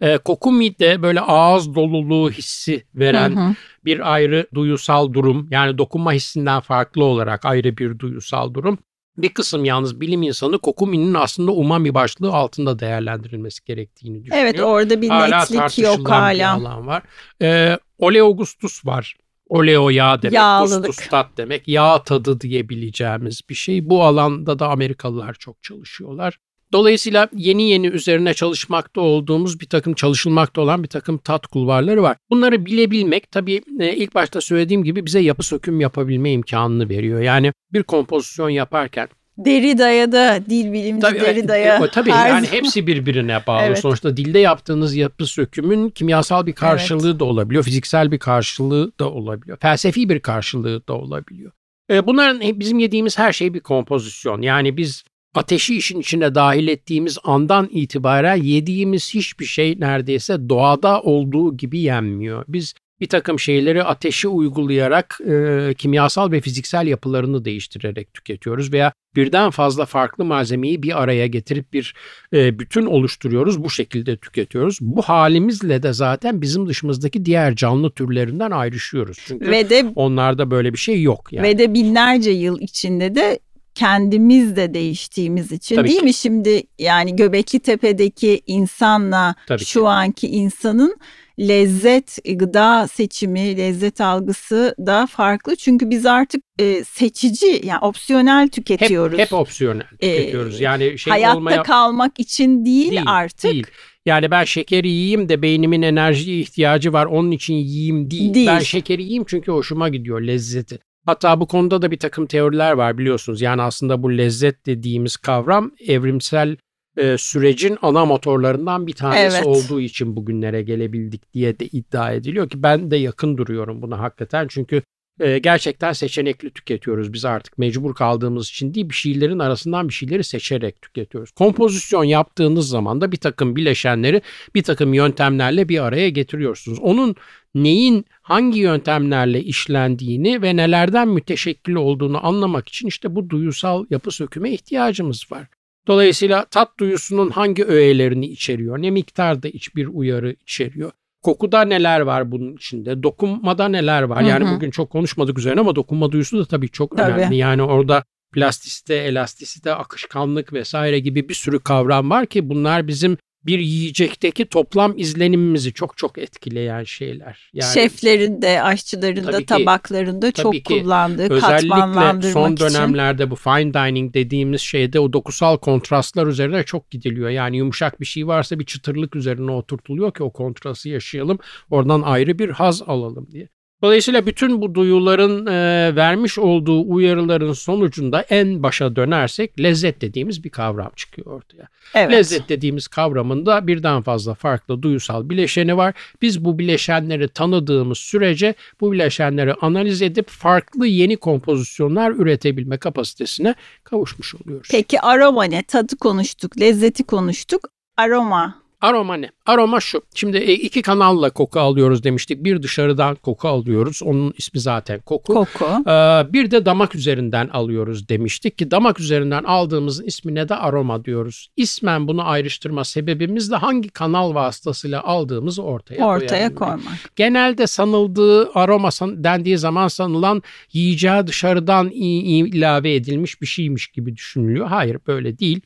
[0.00, 3.54] Ee, kokumi de böyle ağız doluluğu hissi veren Hı hı.
[3.84, 5.48] bir ayrı duyusal durum.
[5.50, 8.78] Yani dokunma hissinden farklı olarak ayrı bir duyusal durum.
[9.16, 14.44] Bir kısım yalnız bilim insanı kokuminin aslında umami başlığı altında değerlendirilmesi gerektiğini düşünüyor.
[14.44, 16.52] Evet orada bir hala netlik yok bir hala.
[16.52, 17.02] alan var.
[17.42, 19.16] Ee, oleogustus var.
[19.48, 20.86] Oleo yağ demek, Yağlılık.
[20.86, 23.90] gustus tat demek, yağ tadı diyebileceğimiz bir şey.
[23.90, 26.38] Bu alanda da Amerikalılar çok çalışıyorlar.
[26.72, 32.16] Dolayısıyla yeni yeni üzerine çalışmakta olduğumuz bir takım çalışılmakta olan bir takım tat kulvarları var.
[32.30, 37.20] Bunları bilebilmek tabii e, ilk başta söylediğim gibi bize yapı söküm yapabilme imkanını veriyor.
[37.20, 39.08] Yani bir kompozisyon yaparken
[39.38, 41.76] Derrida'ya da dil bilimci Tabii, Derrida'ya.
[41.78, 43.62] e, tabii her yani zaman- hepsi birbirine bağlı.
[43.62, 43.78] Evet.
[43.78, 49.58] Sonuçta dilde yaptığınız yapı sökümün kimyasal bir karşılığı da olabiliyor, fiziksel bir karşılığı da olabiliyor,
[49.60, 51.52] felsefi bir karşılığı da olabiliyor.
[51.90, 54.42] E, bunların bizim yediğimiz her şey bir kompozisyon.
[54.42, 55.04] Yani biz
[55.34, 62.44] ateşi işin içine dahil ettiğimiz andan itibaren yediğimiz hiçbir şey neredeyse doğada olduğu gibi yenmiyor.
[62.48, 69.50] Biz bir takım şeyleri ateşe uygulayarak e, kimyasal ve fiziksel yapılarını değiştirerek tüketiyoruz veya birden
[69.50, 71.94] fazla farklı malzemeyi bir araya getirip bir
[72.32, 73.64] e, bütün oluşturuyoruz.
[73.64, 74.78] Bu şekilde tüketiyoruz.
[74.80, 79.18] Bu halimizle de zaten bizim dışımızdaki diğer canlı türlerinden ayrışıyoruz.
[79.26, 81.32] Çünkü Ve de onlarda böyle bir şey yok.
[81.32, 81.48] Yani.
[81.48, 83.38] Ve de binlerce yıl içinde de
[83.74, 86.04] kendimiz de değiştiğimiz için Tabii değil ki.
[86.04, 89.86] mi şimdi yani Göbekli Tepe'deki insanla Tabii şu ki.
[89.88, 90.96] anki insanın
[91.38, 98.52] lezzet gıda seçimi lezzet algısı da farklı çünkü biz artık e, seçici yani opsiyonel hep,
[98.52, 99.18] tüketiyoruz.
[99.18, 100.60] hep opsiyonel Ee, tüketiyoruz.
[100.60, 103.42] Yani şey Hayatta olmaya kalmak için değil, Değil, artık.
[103.52, 103.66] değil.
[104.06, 108.34] Yani ben şekeri yiyeyim de beynimin enerjiye ihtiyacı var onun için yiyeyim değil.
[108.34, 108.46] Değil.
[108.46, 110.78] Ben şekeri yiyeyim çünkü hoşuma gidiyor lezzeti.
[111.06, 113.40] Hatta bu konuda da bir takım teoriler var biliyorsunuz.
[113.40, 116.56] Yani aslında bu lezzet dediğimiz kavram evrimsel
[116.96, 119.46] e, sürecin ana motorlarından bir tanesi Evet.
[119.46, 124.46] olduğu için bugünlere gelebildik diye de iddia ediliyor ki ben de yakın duruyorum buna hakikaten.
[124.48, 124.82] Çünkü
[125.20, 127.12] e, gerçekten seçenekli tüketiyoruz.
[127.12, 131.30] Biz artık mecbur kaldığımız için değil bir şeylerin arasından bir şeyleri seçerek tüketiyoruz.
[131.30, 134.22] Kompozisyon yaptığınız zaman da bir takım bileşenleri
[134.54, 136.78] bir takım yöntemlerle bir araya getiriyorsunuz.
[136.78, 137.16] Onun
[137.54, 144.50] neyin hangi yöntemlerle işlendiğini ve nelerden müteşekkil olduğunu anlamak için işte bu duyusal yapı söküme
[144.50, 145.46] ihtiyacımız var.
[145.86, 150.92] Dolayısıyla tat duyusunun hangi öğelerini içeriyor, ne miktarda hiçbir uyarı içeriyor.
[151.22, 154.24] Kokuda neler var bunun içinde, dokunmada neler var.
[154.24, 154.54] Hı Yani hı.
[154.54, 157.12] bugün çok konuşmadık üzerine ama dokunma duyusu da tabii çok Tabii.
[157.12, 157.36] önemli.
[157.36, 163.58] Yani orada plastisite, elastisite, akışkanlık vesaire gibi bir sürü kavram var ki bunlar bizim bir
[163.58, 167.50] yiyecekteki toplam izlenimimizi çok çok etkileyen şeyler.
[167.52, 172.66] Yani Şeflerin de aşçıların da ki- tabaklarında çok ki kullandığı Özellikle son için.
[172.66, 177.30] dönemlerde bu fine dining dediğimiz şeyde o dokusal kontrastlar üzerine çok gidiliyor.
[177.30, 181.38] Yani yumuşak bir şey varsa bir çıtırlık üzerine oturtuluyor ki o kontrastı yaşayalım.
[181.70, 183.48] Oradan ayrı bir haz alalım diye.
[183.82, 190.50] Dolayısıyla bütün bu duyuların e, vermiş olduğu uyarıların sonucunda en başa dönersek lezzet dediğimiz bir
[190.50, 191.68] kavram çıkıyor ortaya.
[191.94, 192.12] Evet.
[192.12, 195.94] Lezzet dediğimiz kavramında birden fazla farklı duyusal bileşeni var.
[196.22, 204.34] Biz bu bileşenleri tanıdığımız sürece bu bileşenleri analiz edip farklı yeni kompozisyonlar üretebilme kapasitesine kavuşmuş
[204.34, 204.68] oluyoruz.
[204.70, 205.62] Peki aroma ne?
[205.62, 207.68] Tadı konuştuk, lezzeti konuştuk.
[207.96, 208.61] Aroma.
[208.82, 209.30] Aroma ne?
[209.46, 210.02] Aroma şu.
[210.14, 212.44] Şimdi e, iki kanalla koku alıyoruz demiştik.
[212.44, 214.02] Bir dışarıdan koku alıyoruz.
[214.02, 215.34] Onun ismi zaten koku.
[215.34, 215.64] Koku.
[215.64, 221.48] Ee, bir de damak üzerinden alıyoruz demiştik ki damak üzerinden aldığımızın ismine de aroma diyoruz.
[221.56, 227.16] İsmen bunu ayrıştırma sebebimiz de hangi kanal vasıtasıyla aldığımızı ortaya, Ortaya koymak.
[227.16, 230.42] Genelde sanıldığı aroma san- dendiği zaman sanılan
[230.72, 234.66] yiyeceğe dışarıdan ilave edilmiş bir şeymiş gibi düşünülüyor.
[234.66, 235.60] Hayır böyle değil.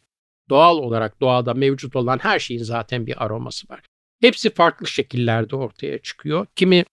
[0.51, 3.81] Doğal olarak doğada mevcut olan her şeyin zaten bir aroması var.
[4.21, 6.47] Hepsi farklı şekillerde ortaya çıkıyor.
[6.57, 6.85] Kimi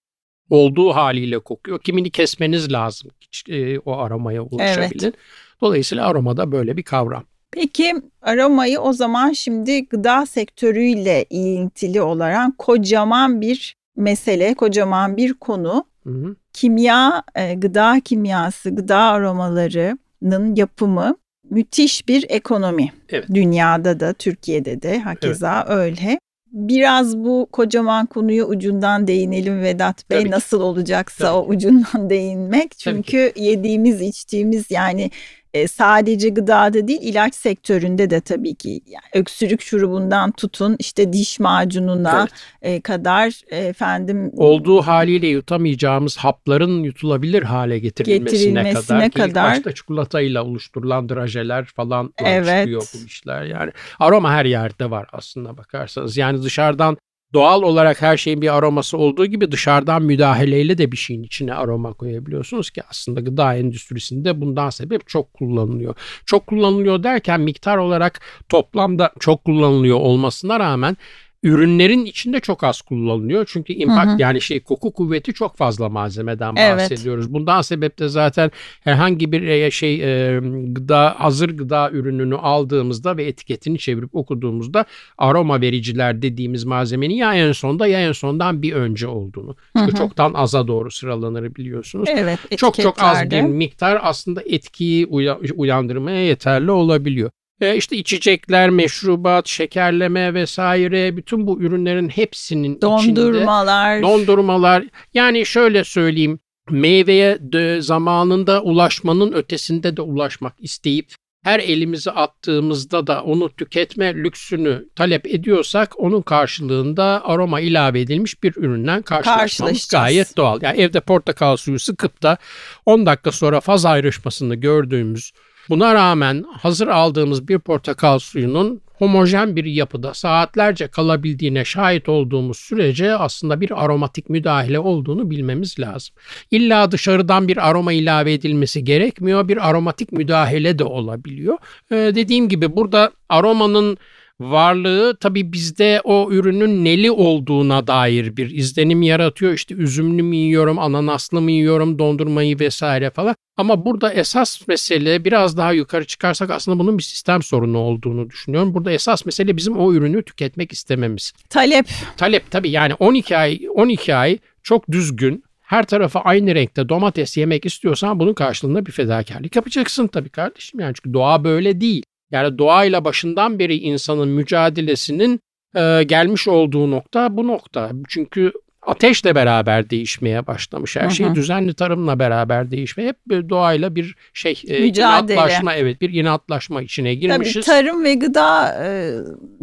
[0.50, 1.80] olduğu haliyle kokuyor.
[1.80, 3.12] Kimini kesmeniz lazım
[3.50, 5.14] e, o aromaya ulaşabilin.
[5.62, 7.24] Dolayısıyla aroma da böyle bir kavram.
[7.52, 15.86] Peki aromayı o zaman şimdi gıda sektörüyle ilintili olarak kocaman bir mesele, kocaman bir konu.
[16.04, 16.36] Hı hı.
[16.54, 21.16] Kimya, e, gıda kimyası, gıda aromalarının yapımı
[21.50, 22.94] müthiş bir ekonomi.
[23.10, 23.26] Evet.
[23.34, 26.20] Dünyada da, Türkiye'de de hakeza öyle.
[26.52, 30.20] biraz bu kocaman konuyu ucundan değinelim Vedat Bey.
[30.20, 32.78] Tabii Nasıl olacaksa Tabii o ucundan değinmek.
[32.78, 35.12] Çünkü yediğimiz, içtiğimiz yani
[35.54, 41.40] e, sadece gıdada değil ilaç sektöründe de tabii ki yani öksürük şurubundan tutun işte diş
[41.40, 42.32] macununa Evet.
[42.62, 49.12] e, kadar e, efendim Olduğu haliyle yutamayacağımız hapların yutulabilir hale getirilmesine, Getirilmesine kadar.
[49.12, 49.52] Ki ilk kadar.
[49.52, 52.60] başta çikolatayla oluşturulan drajeler falan Evet.
[52.60, 53.44] çıkıyor bu işler.
[53.44, 56.18] Yani aroma her yerde var aslında bakarsanız.
[56.18, 56.98] Yani dışarıdan
[57.34, 61.94] doğal olarak her şeyin bir aroması olduğu gibi dışarıdan müdahaleyle de bir şeyin içine aroma
[61.94, 65.96] koyabiliyorsunuz ki aslında gıda endüstrisinde bundan sebep çok kullanılıyor.
[66.26, 70.98] Çok kullanılıyor derken miktar olarak toplamda çok kullanılıyor olmasına rağmen
[71.44, 73.46] ürünlerin içinde çok az kullanılıyor.
[73.50, 74.22] Çünkü impact Hı hı.
[74.22, 76.74] yani şey koku kuvveti çok fazla malzemeden Evet.
[76.92, 77.34] bahsediyoruz.
[77.34, 78.52] Bundan sebep de zaten
[78.82, 79.96] herhangi bir e, şey
[80.36, 84.86] e, gıda hazır gıda ürününü aldığımızda ve etiketini çevirip okuduğumuzda
[85.18, 89.56] aroma vericiler dediğimiz malzemenin ya en sonda ya en sondan bir önce olduğunu.
[89.78, 89.98] Çünkü Hı hı.
[89.98, 92.10] çoktan aza doğru sıralanır biliyorsunuz.
[92.12, 97.30] evet Çok çok az bir miktar aslında etkiyi uya- uyandırmaya yeterli olabiliyor.
[97.64, 102.82] E işte içecekler, meşrubat, şekerleme vesaire bütün bu ürünlerin hepsinin içinde
[103.16, 104.02] dondurmalar.
[104.02, 104.84] dondurmalar.
[105.14, 113.24] Yani şöyle söyleyeyim meyveye de zamanında ulaşmanın ötesinde de ulaşmak isteyip her elimizi attığımızda da
[113.24, 120.60] onu tüketme lüksünü talep ediyorsak onun karşılığında aroma ilave edilmiş bir üründen karşılaşmamız gayet doğal.
[120.62, 122.38] Yani evde portakal suyu sıkıp da
[122.86, 125.32] 10 dakika sonra faz ayrışmasını gördüğümüz
[125.70, 133.16] buna rağmen hazır aldığımız bir portakal suyunun homojen bir yapıda saatlerce kalabildiğine şahit olduğumuz sürece
[133.16, 136.16] aslında bir aromatik müdahale olduğunu bilmemiz lazım.
[136.52, 139.48] İlla dışarıdan bir aroma ilave edilmesi gerekmiyor.
[139.48, 141.58] Bir aromatik müdahale de olabiliyor.
[141.92, 143.98] Ee, dediğim gibi burada aromanın
[144.40, 149.54] varlığı tabii bizde o ürünün neli olduğuna dair bir izlenim yaratıyor.
[149.54, 153.36] İşte üzümlü mü yiyorum, ananaslı mı yiyorum, dondurmayı vesaire falan.
[153.58, 158.74] Ama burada esas mesele biraz daha yukarı çıkarsak aslında bunun bir sistem sorunu olduğunu düşünüyorum.
[158.74, 161.34] Burada esas mesele bizim o ürünü tüketmek istememiz.
[161.50, 161.86] talep
[162.18, 167.66] Talep tabii yani 12 ay 12 ay çok düzgün her tarafı aynı renkte domates yemek
[167.66, 170.80] istiyorsan bunun karşılığında bir fedakarlık yapacaksın tabii kardeşim.
[170.80, 172.04] Yani çünkü doğa böyle değil.
[172.32, 175.40] Yani doğayla başından beri insanın mücadelesinin
[175.76, 177.92] e, gelmiş olduğu nokta bu nokta.
[178.08, 180.96] Çünkü ateşle beraber değişmeye başlamış.
[180.96, 181.36] Her Hı şey hı.
[181.36, 183.06] düzenli tarımla beraber değişme.
[183.06, 183.18] Hep
[183.50, 185.34] doğayla bir şey e, Mücadele.
[185.34, 187.66] inatlaşma evet bir inatlaşma içine Tabii girmişiz.
[187.66, 189.14] tarım ve gıda e,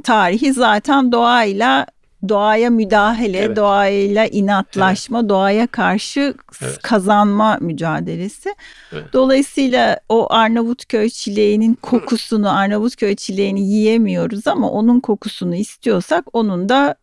[0.04, 1.86] tarihi zaten doğayla
[2.28, 3.56] doğaya müdahale, Evet.
[3.56, 6.78] doğayla inatlaşma, doğaya karşı Evet.
[6.82, 8.54] kazanma mücadelesi.
[8.92, 9.12] Evet.
[9.12, 16.94] Dolayısıyla o Arnavutköy çileğinin kokusunu, Arnavutköy çileğini yiyemiyoruz ama onun kokusunu istiyorsak onun da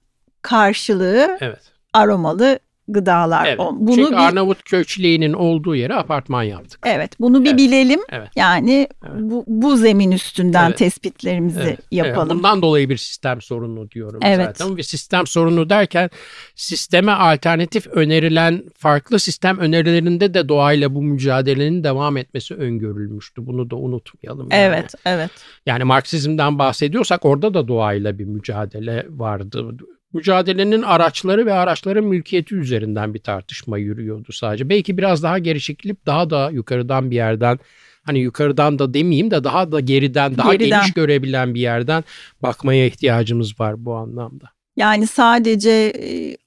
[0.41, 1.61] karşılığı Evet.
[1.93, 3.45] aromalı gıdalar.
[3.45, 3.59] Evet.
[3.79, 6.79] Bunu Çünkü bir, Arnavutköy çileğinin olduğu yere apartman yaptık.
[6.85, 7.59] evet, bunu bir Evet.
[7.59, 7.99] bilelim.
[8.09, 8.29] Evet.
[8.35, 9.21] Yani Evet.
[9.21, 10.77] bu, bu zemin üstünden Evet.
[10.77, 12.27] tespitlerimizi Evet, yapalım.
[12.27, 12.37] evet.
[12.37, 14.57] Bundan dolayı bir sistem sorunu diyorum Evet.
[14.57, 14.77] zaten.
[14.77, 16.09] Ve sistem sorunu derken
[16.55, 23.45] sisteme alternatif önerilen farklı sistem önerilerinde de doğayla bu mücadelenin devam etmesi öngörülmüştü.
[23.47, 24.47] Bunu da unutmayalım.
[24.51, 24.61] yani.
[24.61, 25.31] Evet, evet.
[25.65, 29.75] Yani Marksizmden bahsediyorsak orada da doğayla bir mücadele vardı.
[30.13, 34.69] Mücadelenin araçları ve araçların mülkiyeti üzerinden bir tartışma yürüyordu sadece.
[34.69, 37.59] Belki biraz daha geri çekilip daha da yukarıdan bir yerden
[38.03, 40.79] hani yukarıdan da demeyeyim de daha da geriden daha Geriden.
[40.79, 42.03] geniş görebilen bir yerden
[42.43, 44.49] bakmaya ihtiyacımız var bu anlamda.
[44.75, 46.37] Yani sadece e,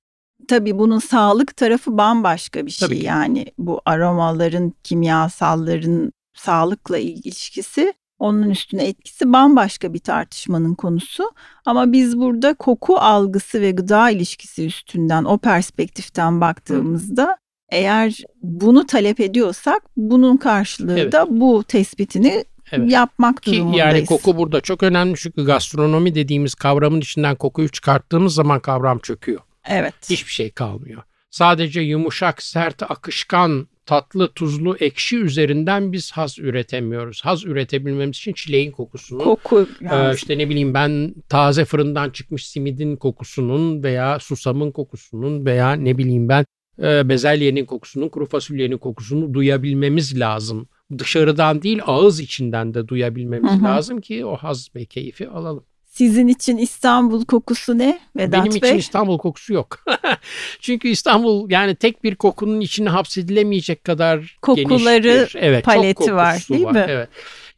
[0.49, 2.89] tabii bunun sağlık tarafı bambaşka bir şey.
[2.89, 3.05] Tabii.
[3.05, 11.31] Yani bu aromaların, kimyasalların sağlıkla ilişkisi, onun üstüne etkisi bambaşka bir tartışmanın konusu.
[11.67, 17.37] Ama biz burada koku algısı ve gıda ilişkisi üstünden o perspektiften baktığımızda
[17.73, 21.13] eğer bunu talep ediyorsak bunun karşılığı Evet.
[21.13, 22.91] da bu tespitini Evet.
[22.93, 23.79] yapmak Ki durumundayız.
[23.87, 29.41] yani koku burada çok önemli çünkü gastronomi dediğimiz kavramın içinden kokuyu çıkarttığımız zaman kavram çöküyor.
[29.69, 29.95] Evet.
[30.11, 31.03] Hiçbir şey kalmıyor.
[31.31, 37.21] Sadece yumuşak, sert, akışkan, tatlı, tuzlu, ekşi üzerinden biz haz üretemiyoruz.
[37.25, 40.17] Haz üretebilmemiz için çileğin kokusunun, Koku e, lazım.
[40.17, 46.29] işte ne bileyim ben taze fırından çıkmış simidin kokusunun veya susamın kokusunun veya ne bileyim
[46.29, 46.45] ben
[46.83, 50.69] e, bezelyenin kokusunun, kuru fasulyenin kokusunu duyabilmemiz lazım.
[50.99, 53.65] Dışarıdan değil ağız içinden de duyabilmemiz Hı hı.
[53.65, 55.65] lazım ki o haz ve keyfi alalım.
[56.01, 58.71] Sizin için İstanbul kokusu ne Vedat Benim Bey?
[58.71, 59.85] için İstanbul kokusu yok.
[60.61, 66.73] Çünkü İstanbul yani tek bir kokunun içine hapsedilemeyecek kadar Kokuları evet, paleti var, değil var.
[66.73, 66.87] mi?
[66.89, 67.09] Evet.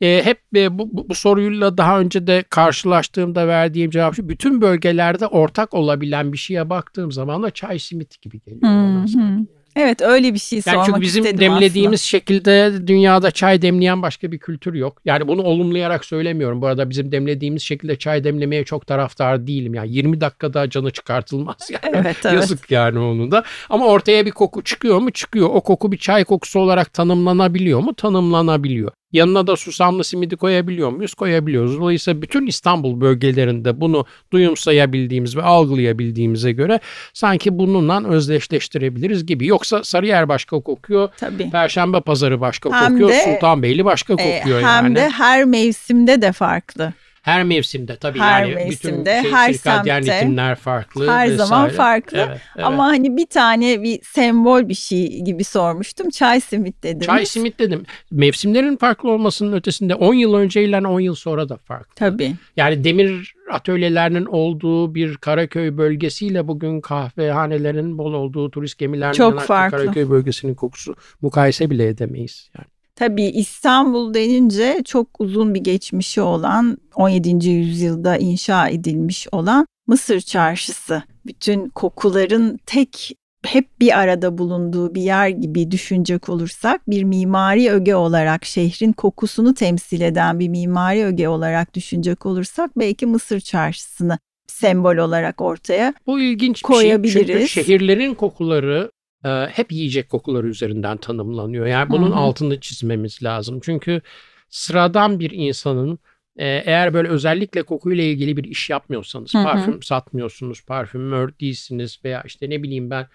[0.01, 4.29] E, hep e, bu, bu, bu soruyla daha önce de karşılaştığımda verdiğim cevap şu.
[4.29, 9.47] Bütün bölgelerde ortak olabilen bir şeye baktığım zaman da çay simit gibi geliyor Hı hı.
[9.77, 14.39] Evet öyle bir şey Yani sormak çünkü bizim demlediğimiz şekilde dünyada çay demleyen başka bir
[14.39, 15.01] kültür yok.
[15.05, 16.63] Yani bunu olumlayarak söylemiyorum.
[16.63, 19.75] Bu arada bizim demlediğimiz şekilde çay demlemeye çok taraftar değilim.
[19.75, 21.81] Yani 20 dakikada canı çıkartılmaz yani.
[21.83, 21.99] aslında.
[21.99, 22.35] Evet evet.
[22.35, 23.45] Yazık yani onun da.
[23.71, 25.11] Ama ortaya bir koku çıkıyor mu?
[25.11, 25.49] Çıkıyor.
[25.53, 27.95] O koku bir çay kokusu olarak tanımlanabiliyor mu?
[27.95, 28.93] Tanımlanabiliyor.
[29.13, 31.15] Yanına da susamlı simidi koyabiliyor muyuz?
[31.15, 31.79] Koyabiliyoruz.
[31.81, 36.81] Dolayısıyla bütün İstanbul bölgelerinde bunu duyumsayabildiğimiz ve algılayabildiğimize göre
[37.15, 39.47] sanki bununla özdeşleştirebiliriz gibi.
[39.47, 41.09] Yoksa Sarıyer başka kokuyor.
[41.17, 41.51] Tabii.
[41.51, 43.09] Perşembe pazarı başka Hem kokuyor.
[43.09, 44.97] de, Sultanbeyli başka Ee, kokuyor hem yani.
[44.97, 46.93] de her mevsimde de farklı.
[47.23, 51.09] Her mevsimde tabii Her yani mevsimde, bütün şey, her semtte, ritimler farklı.
[51.09, 51.37] her vesaire.
[51.37, 52.19] zaman farklı.
[52.19, 52.67] Evet, evet.
[52.67, 56.11] Ama hani bir tane bir sembol bir şey gibi sormuştum.
[56.11, 57.07] Çay simit dediniz.
[57.07, 57.85] Çay simit dedim.
[58.11, 61.95] Mevsimlerin farklı olmasının ötesinde 10 yıl önceyle 10 yıl sonra da farklı.
[61.95, 62.35] Tabii.
[62.57, 69.79] Yani demir atölyelerinin olduğu bir Karaköy bölgesiyle bugün kahvehanelerin bol olduğu turist gemilerinin Çok farklı.
[69.79, 72.51] Karaköy bölgesinin kokusu mukayese bile edemeyiz.
[72.59, 72.67] Yani.
[73.03, 77.49] Tabii İstanbul denince çok uzun bir geçmişi olan 17.
[77.49, 81.03] yüzyılda inşa edilmiş olan Mısır Çarşısı.
[81.27, 87.95] Bütün kokuların tek hep bir arada bulunduğu bir yer gibi düşünecek olursak bir mimari öge
[87.95, 94.97] olarak şehrin kokusunu temsil eden bir mimari öge olarak düşünecek olursak belki Mısır Çarşısı'nı sembol
[94.97, 96.63] olarak ortaya Bu ilginç
[97.03, 97.27] bir şey.
[97.27, 98.91] Çünkü şehirlerin kokuları
[99.25, 101.67] e, hep yiyecek kokuları üzerinden tanımlanıyor.
[101.67, 102.19] Yani bunun Hı hı.
[102.19, 103.61] altını çizmemiz lazım.
[103.63, 104.01] Çünkü
[104.49, 105.99] sıradan bir insanın
[106.37, 109.43] e, eğer böyle özellikle kokuyla ilgili bir iş yapmıyorsanız, Hı hı.
[109.43, 113.07] parfüm satmıyorsunuz, parfümör değilsiniz veya işte ne bileyim ben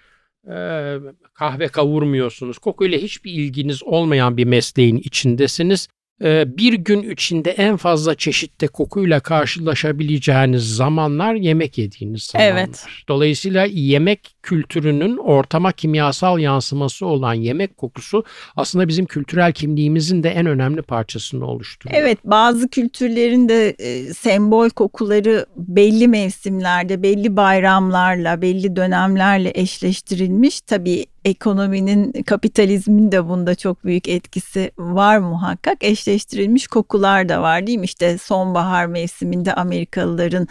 [1.34, 5.88] kahve kavurmuyorsunuz, kokuyla hiçbir ilginiz olmayan bir mesleğin içindesiniz.
[6.24, 12.52] E, bir gün içinde en fazla çeşitte kokuyla karşılaşabileceğiniz zamanlar yemek yediğiniz zamanlar.
[12.52, 12.86] Evet.
[13.08, 18.24] Dolayısıyla yemek kültürünün ortama kimyasal yansıması olan yemek kokusu
[18.56, 22.02] aslında bizim kültürel kimliğimizin de en önemli parçasını oluşturuyor.
[22.02, 30.62] Evet bazı kültürlerin de e, sembol kokuları belli mevsimlerde, belli bayramlarla, belli dönemlerle eşleştirilmiş.
[30.62, 35.84] Tabii ekonominin, kapitalizmin de bunda çok büyük etkisi var muhakkak.
[35.84, 37.86] Eşleştirilmiş kokular da var değil mi?
[37.86, 40.48] İşte sonbahar mevsiminde Amerikalıların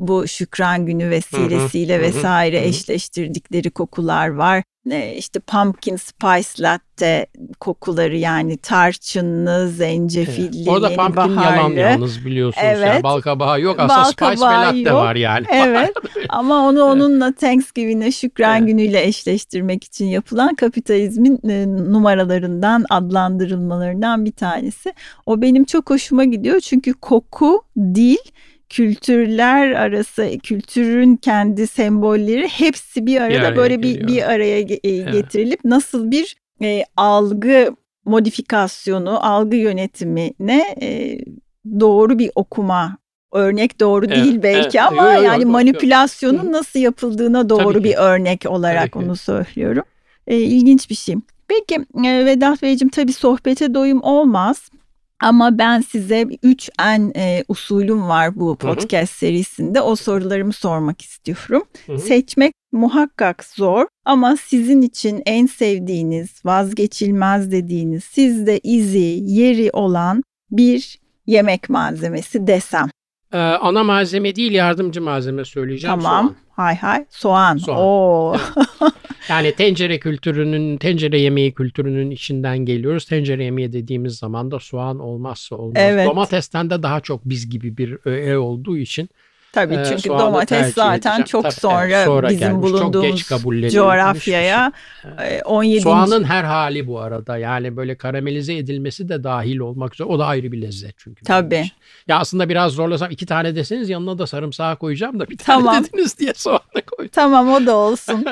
[0.00, 4.62] bu Şükran Günü vesilesiyle Hı hı, vesaire hı eşleştirdikleri kokular var.
[4.90, 7.26] E, işte pumpkin spice latte
[7.60, 10.68] kokuları yani tarçınlı, zencefilli, Evet.
[10.68, 11.78] Orada pumpkin yalan baharlı.
[11.80, 12.66] yalnız biliyorsunuz.
[12.66, 12.86] Evet.
[12.86, 13.76] Yani bal kabağı yok.
[13.78, 14.94] Aslında Bal spice ve latte yok.
[14.94, 15.46] var yani.
[15.52, 15.92] Evet
[16.28, 18.68] ama onu onunla Thanksgiving'e Şükran Evet.
[18.68, 24.92] Günü'yle eşleştirmek için yapılan kapitalizmin e, numaralarından adlandırılmalarından bir tanesi.
[25.26, 28.16] O benim çok hoşuma gidiyor çünkü koku, dil,
[28.70, 34.08] kültürler arası kültürün kendi sembolleri hepsi bir arada araya böyle bir geliyor.
[34.08, 41.18] bir araya ge- e, getirilip nasıl bir e, algı modifikasyonu, algı yönetimine e,
[41.80, 42.98] doğru bir okuma
[43.32, 44.88] örnek doğru Evet, değil belki evet.
[44.92, 46.50] ama Yo, yo, yo, yani yok, manipülasyonun yok.
[46.52, 47.96] nasıl yapıldığına doğru Tabii bir ki.
[47.98, 49.08] örnek olarak Tabii ki.
[49.08, 49.82] onu söylüyorum.
[50.26, 51.14] E, ilginç bir şey.
[51.48, 54.70] Peki e, Vedat Beyciğim tabii sohbete doyum olmaz.
[55.20, 59.80] Ama ben size 3 en e, usulüm var bu podcast serisinde.
[59.80, 61.62] O sorularımı sormak istiyorum.
[61.86, 61.98] Hı hı.
[61.98, 71.00] Seçmek muhakkak zor ama sizin için en sevdiğiniz, vazgeçilmez dediğiniz, sizde izi, yeri olan bir
[71.26, 72.88] yemek malzemesi desem.
[73.32, 75.96] Ee, ana malzeme değil yardımcı malzeme söyleyeceğim.
[76.00, 76.24] tamam.
[76.26, 76.36] soğan.
[76.50, 77.04] Hay hay.
[77.10, 77.56] Soğan.
[77.56, 77.80] Soğan.
[77.80, 78.36] Oo.
[79.28, 83.04] Yani tencere kültürünün, tencere yemeği kültürünün içinden geliyoruz.
[83.04, 85.74] Tencere yemeği dediğimiz zaman da soğan olmazsa olmaz.
[85.76, 86.08] Evet.
[86.08, 89.08] Domatesten de daha çok biz gibi bir öğe olduğu için
[89.52, 91.24] Tabii Ee, çünkü domates zaten edeceğim.
[91.24, 94.72] çok Tabii, sonra, evet, sonra bizim gelmiş, çok bulunduğumuz geç kabullenilmiş coğrafyaya
[95.04, 95.38] bir şey.
[95.38, 95.80] e, 17.
[95.80, 100.26] Soğanın her hali bu arada yani böyle karamelize edilmesi de dahil olmak üzere o da
[100.26, 101.24] ayrı bir lezzet çünkü.
[101.24, 101.70] Tabii.
[102.08, 105.84] Ya aslında biraz zorlasam iki tane deseniz yanına da sarımsağı koyacağım da bir tane Tamam.
[105.84, 107.10] dediniz diye soğanı koydum.
[107.12, 108.24] Tamam o da olsun.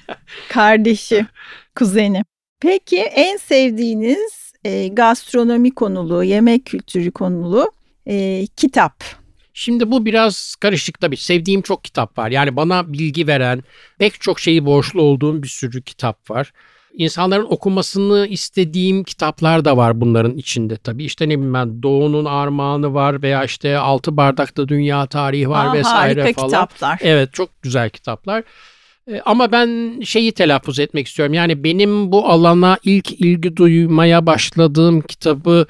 [0.48, 1.26] Kardeşi,
[1.76, 2.24] kuzeni.
[2.60, 7.70] Peki en sevdiğiniz e, gastronomi konulu, yemek kültürü konulu
[8.06, 9.04] e, kitap.
[9.58, 11.16] Şimdi bu biraz karışık tabii.
[11.16, 12.30] Sevdiğim çok kitap var.
[12.30, 13.62] Yani bana bilgi veren,
[13.98, 16.52] pek çok şeyi borçlu olduğum bir sürü kitap var.
[16.94, 21.04] insanların okumasını istediğim kitaplar da var bunların içinde tabii.
[21.04, 25.72] İşte ne bileyim ben Doğu'nun Armağanı var veya işte Altı Bardak'ta Dünya Tarihi var Aa,
[25.72, 26.48] vesaire harika falan.
[26.48, 26.98] kitaplar.
[27.02, 28.42] Evet çok güzel kitaplar.
[29.10, 31.34] E, Ama ben şeyi telaffuz etmek istiyorum.
[31.34, 35.66] Yani benim bu alana ilk ilgi duymaya başladığım kitabı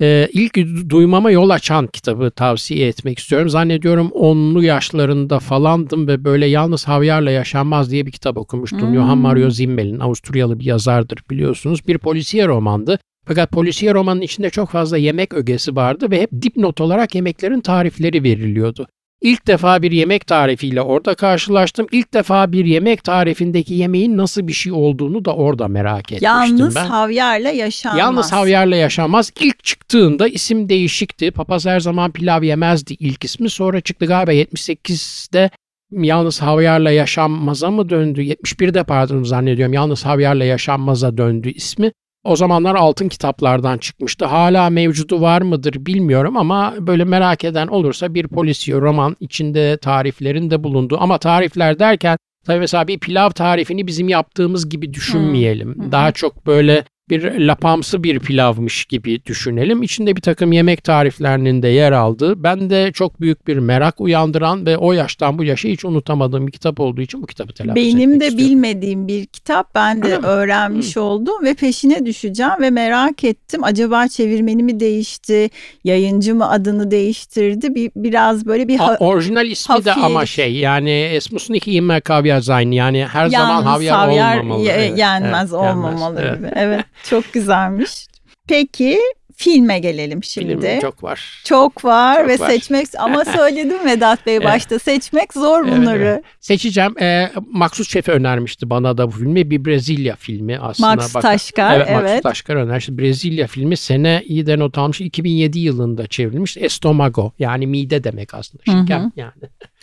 [0.00, 0.56] e, ilk
[0.90, 3.48] duymama yol açan kitabı tavsiye etmek istiyorum.
[3.48, 8.88] Zannediyorum onlu yaşlarında falandım ve böyle Yalnız Havyarla Yaşanmaz diye bir kitap okumuştum.
[8.88, 8.94] Hmm.
[8.94, 11.88] Johann Mario Zimmel'in Avusturyalı bir yazardır biliyorsunuz.
[11.88, 12.98] Bir polisiye romandı.
[13.24, 18.22] Fakat polisiye romanın içinde çok fazla yemek ögesi vardı ve hep dipnot olarak yemeklerin tarifleri
[18.22, 18.86] veriliyordu.
[19.22, 21.86] İlk defa bir yemek tarifiyle orada karşılaştım.
[21.92, 26.76] İlk defa bir yemek tarifindeki yemeğin nasıl bir şey olduğunu da orada merak etmiştim Yalnız
[26.76, 26.86] ben.
[26.86, 27.98] havyarla yaşanmaz.
[27.98, 29.32] Yalnız havyarla yaşamaz.
[29.40, 31.30] İlk çıktığında isim değişikti.
[31.30, 33.50] Papaz her zaman pilav yemezdi ilk ismi.
[33.50, 35.50] Sonra çıktı galiba 78'de
[35.90, 38.20] Yalnız Havyarla Yaşanmaz'a mı döndü?
[38.22, 39.72] 71'de pardon zannediyorum.
[39.72, 41.92] Yalnız Havyarla Yaşanmaz'a döndü ismi.
[42.26, 44.24] O zamanlar altın kitaplardan çıkmıştı.
[44.24, 50.50] Hala mevcudu var mıdır bilmiyorum ama böyle merak eden olursa bir polisiye roman içinde tariflerin
[50.50, 55.74] de bulunduğu ama tarifler derken tabii mesela bir pilav tarifini bizim yaptığımız gibi düşünmeyelim.
[55.74, 55.92] Hmm, hı hı.
[55.92, 59.82] Daha çok böyle bir lapamsı bir pilavmış gibi düşünelim.
[59.82, 64.66] İçinde bir takım yemek tariflerinin de yer aldığı, ben de çok büyük bir merak uyandıran
[64.66, 68.20] ve o yaştan bu yaşa hiç unutamadığım bir kitap olduğu için bu kitabı telaffuz Benim
[68.20, 68.38] de istiyorum.
[68.50, 69.74] bilmediğim bir kitap.
[69.74, 70.26] Ben de Öyle mi?
[70.26, 73.64] öğrenmiş oldum ve peşine düşeceğim ve merak ettim.
[73.64, 75.50] Acaba çevirmeni mi değişti?
[75.84, 77.74] Yayıncı mı adını değiştirdi?
[77.74, 80.04] Bir, biraz böyle bir ha- orijinal ismi de hafif.
[80.04, 84.38] ama şey yani es muss nicht immer Kaviar sein yani her zaman yalnız havyar, havyar
[84.38, 84.64] olmamalı.
[84.66, 86.38] ye- Evet, yenmez evet, olmamalı yenmez.
[86.38, 86.50] gibi.
[86.54, 88.06] Evet çok güzelmiş.
[88.48, 88.98] Peki
[89.36, 90.60] filme gelelim şimdi.
[90.60, 91.42] Film çok var.
[91.44, 92.50] Çok var Çok ve var.
[92.50, 94.46] seçmek ama söyledim Vedat Bey Evet.
[94.46, 95.98] başta seçmek zor Evet, bunları.
[96.04, 96.24] evet.
[96.40, 96.98] Seçeceğim.
[97.00, 99.50] Ee, Maksut Şefi önermişti bana da bu filmi.
[99.50, 100.94] Bir Brezilya filmi aslında.
[100.94, 102.02] Max Bak- Taşkar, Evet, evet.
[102.02, 102.98] Maksut Taşkar önermişti.
[102.98, 105.00] Brezilya filmi sene iyi de not almış.
[105.00, 106.56] 2007 yılında çevrilmiş.
[106.56, 108.62] Estomago yani mide demek aslında.
[108.64, 109.32] Şeker yani.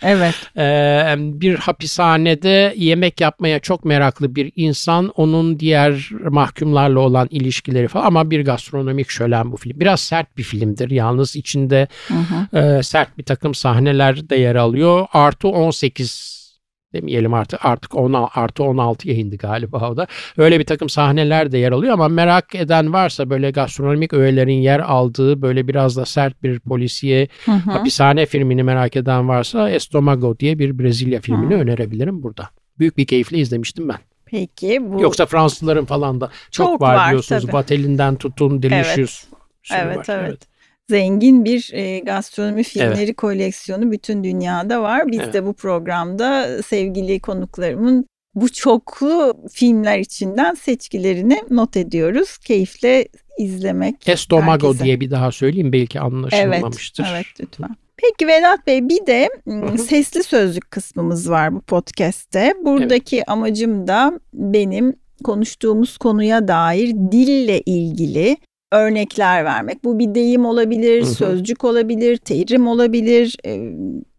[0.04, 0.36] Evet.
[0.58, 5.08] Ee, bir hapishanede yemek yapmaya çok meraklı bir insan.
[5.16, 9.80] Onun diğer mahkumlarla olan ilişkileri falan ama bir gastronomik şölen bu film.
[9.80, 10.92] Biraz sert bir filmdir.
[10.92, 12.60] Yalnız içinde Hı hı.
[12.60, 15.08] e, sert bir takım sahneler de yer alıyor.
[15.14, 16.33] Artı 18
[16.94, 20.08] demeyelim artık artık 10 artı 16 yayındı galiba o da.
[20.38, 24.80] Öyle bir takım sahneler de yer alıyor ama merak eden varsa böyle gastronomik öğelerin yer
[24.80, 27.72] aldığı böyle biraz da sert bir polisiye Hı hı.
[27.72, 31.60] hapishane filmini merak eden varsa Estomago diye bir Brezilya filmini Hı.
[31.60, 32.50] önerebilirim burada.
[32.80, 33.98] Büyük bir keyifle izlemiştim ben.
[34.26, 37.42] Peki bu Yoksa Fransızların falan da çok, Çok var, var, diyorsunuz.
[37.42, 37.54] tabii.
[37.54, 39.24] Vatelinden tutun Delicious.
[39.64, 40.20] sürü Evet, var.
[40.24, 40.40] evet.
[40.90, 45.12] Zengin bir e, gastronomi filmleri koleksiyonu bütün dünyada var.
[45.12, 45.34] Biz Evet.
[45.34, 48.06] de bu programda sevgili konuklarımın
[48.36, 52.38] bu çoklu filmler içinden seçkilerini not ediyoruz.
[52.38, 53.08] Keyifle
[53.40, 54.08] izlemek.
[54.10, 54.84] Estomago herkese.
[54.84, 57.08] diye bir daha söyleyeyim belki Evet, anlaşılmamıştır.
[57.14, 57.76] evet lütfen.
[57.98, 59.30] Peki Vedat Bey bir de
[59.78, 62.54] sesli sözlük kısmımız var bu podcast'te.
[62.66, 68.38] Buradaki amacım da benim konuştuğumuz konuya dair dille ilgili
[68.74, 69.84] örnekler vermek.
[69.84, 71.14] Bu bir deyim olabilir, Hı hı.
[71.14, 73.74] sözcük olabilir, terim olabilir e,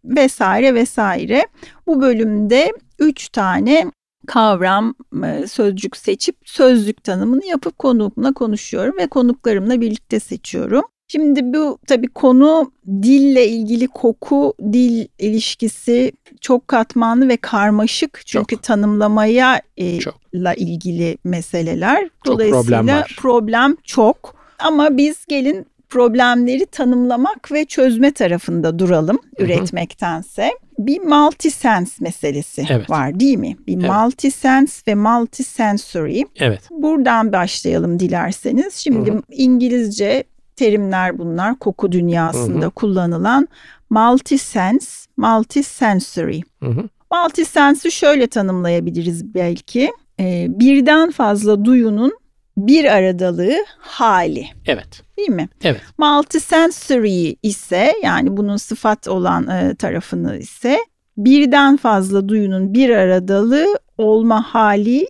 [0.05, 1.47] vesaire vesaire.
[1.87, 3.91] Bu bölümde üç tane
[4.27, 4.95] kavram,
[5.25, 10.83] e, sözcük seçip sözlük tanımını yapıp konuğumla konuşuyorum ve konuklarımla birlikte seçiyorum.
[11.07, 18.63] Şimdi bu tabii konu dille ilgili koku dil ilişkisi çok katmanlı ve karmaşık çünkü Çok.
[18.63, 20.15] tanımlamaya e, Çok.
[20.35, 22.03] la ilgili meseleler.
[22.03, 23.15] Çok Dolayısıyla problem var.
[23.19, 24.35] problem çok.
[24.59, 29.43] Ama biz gelin problemleri tanımlamak ve çözme tarafında duralım hı.
[29.43, 30.51] üretmektense.
[30.79, 32.89] Bir multisense meselesi Evet.
[32.89, 33.57] var değil mi?
[33.67, 33.89] Bir Evet.
[33.89, 36.23] multisense ve multisensory.
[36.35, 36.61] Evet.
[36.71, 38.73] Buradan başlayalım dilerseniz.
[38.75, 39.21] Şimdi Hı hı.
[39.31, 40.23] İngilizce
[40.55, 42.71] terimler bunlar koku dünyasında Hı hı.
[42.71, 43.47] kullanılan
[43.89, 46.41] multisense, multisensory.
[46.63, 46.89] Hı hı.
[47.13, 49.91] Multisense'i şöyle tanımlayabiliriz belki.
[50.19, 52.13] Ee, birden fazla duyunun
[52.57, 55.01] bir aradalığı hali Evet.
[55.17, 55.49] değil mi?
[55.63, 55.81] Evet.
[55.97, 60.79] Multisensory ise yani bunun sıfat olan e, tarafını ise
[61.17, 65.07] birden fazla duyunun bir aradalığı olma hali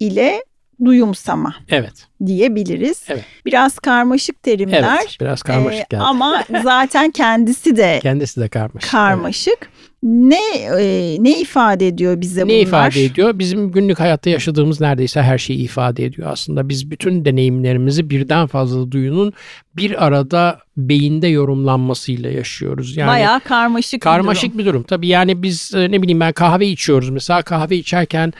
[0.00, 0.44] ile
[0.84, 2.06] duyumsama Evet.
[2.26, 3.02] diyebiliriz.
[3.08, 3.24] Evet.
[3.46, 4.98] Biraz karmaşık terimler.
[5.00, 5.16] Evet.
[5.20, 6.02] Biraz karmaşık e, geldi.
[6.02, 8.90] ama zaten kendisi de Kendisi de karmaşık.
[8.90, 9.70] karmaşık.
[10.08, 10.40] Ne
[10.80, 12.60] e, ne ifade ediyor bize Ne bunlar?
[12.60, 13.38] ifade ediyor?
[13.38, 16.68] Bizim günlük hayatta yaşadığımız neredeyse her şeyi ifade ediyor aslında.
[16.68, 19.32] Biz bütün deneyimlerimizi birden fazla duyunun
[19.76, 22.96] bir arada beyinde yorumlanmasıyla yaşıyoruz.
[22.96, 24.16] Yani Bayağı karmaşık bir durum.
[24.16, 24.82] karmaşık bir durum.
[24.82, 27.10] Tabii yani biz e, ne bileyim ben kahve içiyoruz.
[27.10, 28.32] Mesela kahve içerken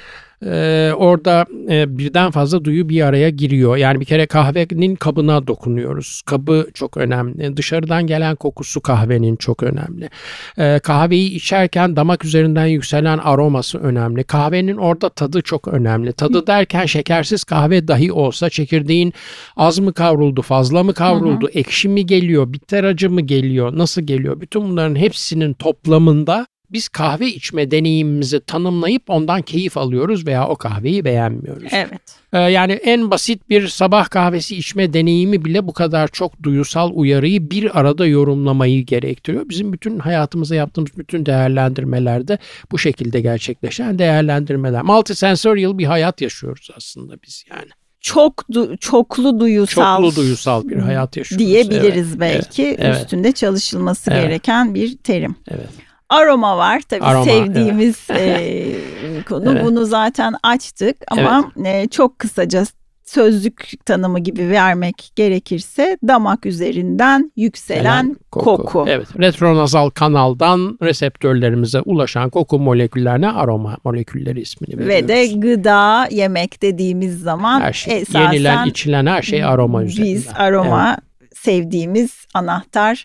[0.44, 3.76] Ee, orada e, birden fazla duyu bir araya giriyor.
[3.76, 6.22] Yani bir kere kahvenin kabına dokunuyoruz.
[6.26, 7.56] Kabı çok önemli.
[7.56, 10.10] Dışarıdan gelen kokusu kahvenin çok önemli.
[10.58, 14.24] Ee, kahveyi içerken damak üzerinden yükselen aroması önemli.
[14.24, 16.12] Kahvenin orada tadı çok önemli.
[16.12, 19.12] Tadı derken şekersiz kahve dahi olsa çekirdeğin
[19.56, 21.58] az mı kavruldu, fazla mı kavruldu, hı hı.
[21.58, 24.40] ekşi mi geliyor, bitter acı mı geliyor, nasıl geliyor?
[24.40, 31.04] Bütün bunların hepsinin toplamında biz kahve içme deneyimimizi tanımlayıp ondan keyif alıyoruz veya o kahveyi
[31.04, 31.68] beğenmiyoruz.
[31.72, 32.00] Evet.
[32.32, 37.50] Ee, yani en basit bir sabah kahvesi içme deneyimi bile bu kadar çok duyusal uyarıyı
[37.50, 39.48] bir arada yorumlamayı gerektiriyor.
[39.48, 42.38] Bizim bütün hayatımızda yaptığımız bütün değerlendirmelerde
[42.72, 44.82] bu şekilde gerçekleşen değerlendirmeler.
[44.82, 47.70] Multisensorial bir hayat yaşıyoruz aslında biz yani
[48.06, 54.10] çok du- çoklu duyusal çoklu duyusal bir hayat yaşıyoruz diyebiliriz evet, belki evet, üstünde çalışılması
[54.10, 54.22] evet.
[54.22, 55.36] gereken bir terim.
[55.48, 55.85] Evet.
[56.08, 58.76] Aroma var tabii Aroma, sevdiğimiz evet.
[59.18, 59.52] e, konu.
[59.52, 59.64] Evet.
[59.64, 61.84] Bunu zaten açtık ama evet.
[61.84, 62.64] e, çok kısaca
[63.06, 68.44] sözlük tanımı gibi vermek gerekirse damak üzerinden yükselen koku.
[68.44, 68.84] koku.
[68.88, 74.94] Evet, retronazal kanaldan reseptörlerimize ulaşan koku moleküllerine aroma molekülleri ismini veriyoruz.
[74.94, 80.14] Ve de gıda, yemek dediğimiz zaman her şey, esasen yenilen, içilen her şey aroma üzerinden.
[80.14, 81.36] Biz aroma evet.
[81.36, 83.04] sevdiğimiz anahtar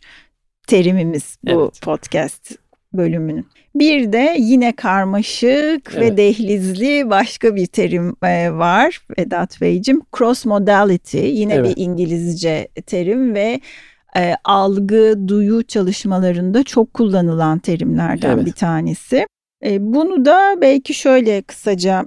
[0.67, 1.81] terimimiz bu evet.
[1.81, 2.60] podcast
[2.93, 3.45] bölümünün.
[3.75, 6.01] Bir de yine karmaşık evet.
[6.01, 10.01] ve dehlizli başka bir terim e, var Vedat Beyciğim.
[10.17, 11.77] Cross modality yine evet.
[11.77, 13.59] bir İngilizce terim ve
[14.17, 18.45] e, algı, duyu çalışmalarında çok kullanılan terimlerden evet.
[18.45, 19.25] bir tanesi.
[19.65, 22.05] E, bunu da belki şöyle kısaca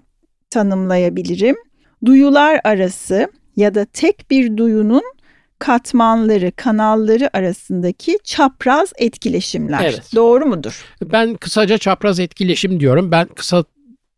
[0.50, 1.56] tanımlayabilirim.
[2.04, 5.02] Duyular arası ya da tek bir duyunun
[5.58, 9.84] katmanları, kanalları arasındaki çapraz etkileşimler.
[9.84, 10.10] Evet.
[10.14, 10.84] Doğru mudur?
[11.02, 13.10] Ben kısaca çapraz etkileşim diyorum.
[13.10, 13.64] Ben kısa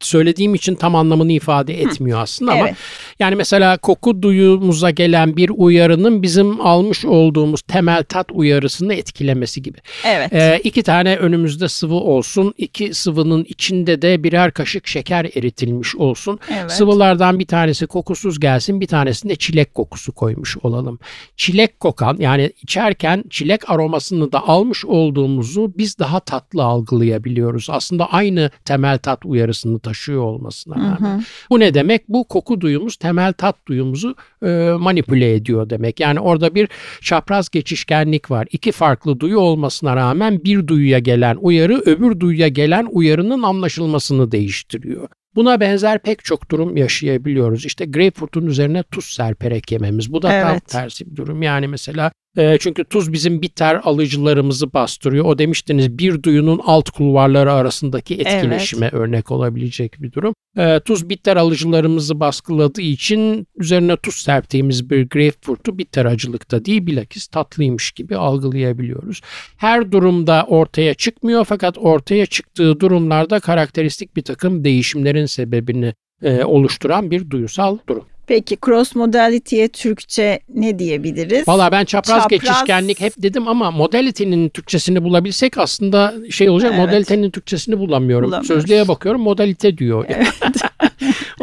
[0.07, 2.77] söylediğim için tam anlamını ifade etmiyor aslında ama evet.
[3.19, 9.79] yani mesela koku duyumuza gelen bir uyarının bizim almış olduğumuz temel tat uyarısını etkilemesi gibi.
[10.05, 10.33] Evet.
[10.33, 12.55] Ee, iki tane önümüzde sıvı olsun.
[12.59, 16.39] iki sıvının içinde de birer kaşık şeker eritilmiş olsun.
[16.61, 16.73] Evet.
[16.73, 20.99] Sıvılardan bir tanesi kokusuz gelsin bir tanesinde çilek kokusu koymuş olalım.
[21.37, 27.71] Çilek kokan yani içerken çilek aromasını da almış olduğumuzu biz daha tatlı algılayabiliyoruz.
[27.71, 31.15] Aslında aynı temel tat uyarısını taşıyor olmasına rağmen.
[31.15, 31.21] Hı hı.
[31.51, 32.09] Bu ne demek?
[32.09, 34.47] Bu koku duyumuz temel tat duyumuzu e,
[34.79, 36.01] manipüle ediyor demek.
[36.01, 36.69] Yani orada bir
[37.01, 38.47] çapraz geçişkenlik var.
[38.53, 45.09] İki farklı duyu olmasına rağmen bir duyuya gelen uyarı öbür duyuya gelen uyarının anlaşılmasını değiştiriyor.
[45.35, 47.67] Buna benzer pek çok durum yaşayabiliyoruz.
[47.67, 50.13] İşte greyfurtun üzerine tuz serperek yememiz.
[50.13, 50.45] Bu da evet.
[50.47, 51.43] tam tersi bir durum.
[51.43, 55.25] Yani mesela e, çünkü tuz bizim bitter alıcılarımızı bastırıyor.
[55.25, 58.95] O demiştiniz bir duyunun alt kulvarları arasındaki etkileşime evet.
[58.95, 60.35] örnek olabilecek bir durum.
[60.57, 67.27] E, tuz bitter alıcılarımızı baskıladığı için üzerine tuz serptiğimiz bir greyfurtu bitter acılıkta değil bilakis
[67.27, 69.21] tatlıymış gibi algılayabiliyoruz.
[69.57, 77.11] Her durumda ortaya çıkmıyor fakat ortaya çıktığı durumlarda karakteristik bir takım değişimlerin sebebini e, oluşturan
[77.11, 78.05] bir duyusal durum.
[78.27, 81.49] Peki cross modality'ye Türkçe ne diyebiliriz?
[81.49, 86.73] Valla ben çapraz, çapraz geçişkenlik hep dedim ama modality'nin Türkçesini bulabilsek aslında şey olacak.
[86.75, 86.87] Evet.
[86.87, 88.45] Modality'nin Türkçesini bulamıyorum.
[88.45, 90.05] Sözlüğe bakıyorum modalite diyor.
[90.09, 90.27] Evet.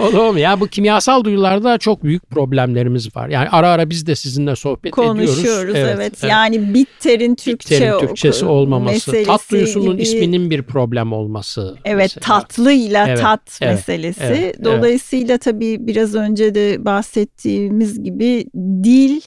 [0.03, 3.29] Olur ya bu kimyasal duyularda çok büyük problemlerimiz var.
[3.29, 5.43] Yani ara ara biz de sizinle sohbet Konuşuyoruz, ediyoruz.
[5.43, 6.13] Konuşuyoruz evet, evet.
[6.21, 6.31] evet.
[6.31, 10.01] Yani bitterin Türkçe bitterin Türkçesi olmaması, tat duyusunun gibi...
[10.01, 11.75] isminin bir problem olması.
[11.85, 12.39] Evet, mesela.
[12.39, 14.23] tatlıyla evet, tat evet, meselesi.
[14.23, 15.41] Evet, Dolayısıyla evet.
[15.41, 18.45] tabii biraz önce de bahsettiğimiz gibi
[18.83, 19.21] dil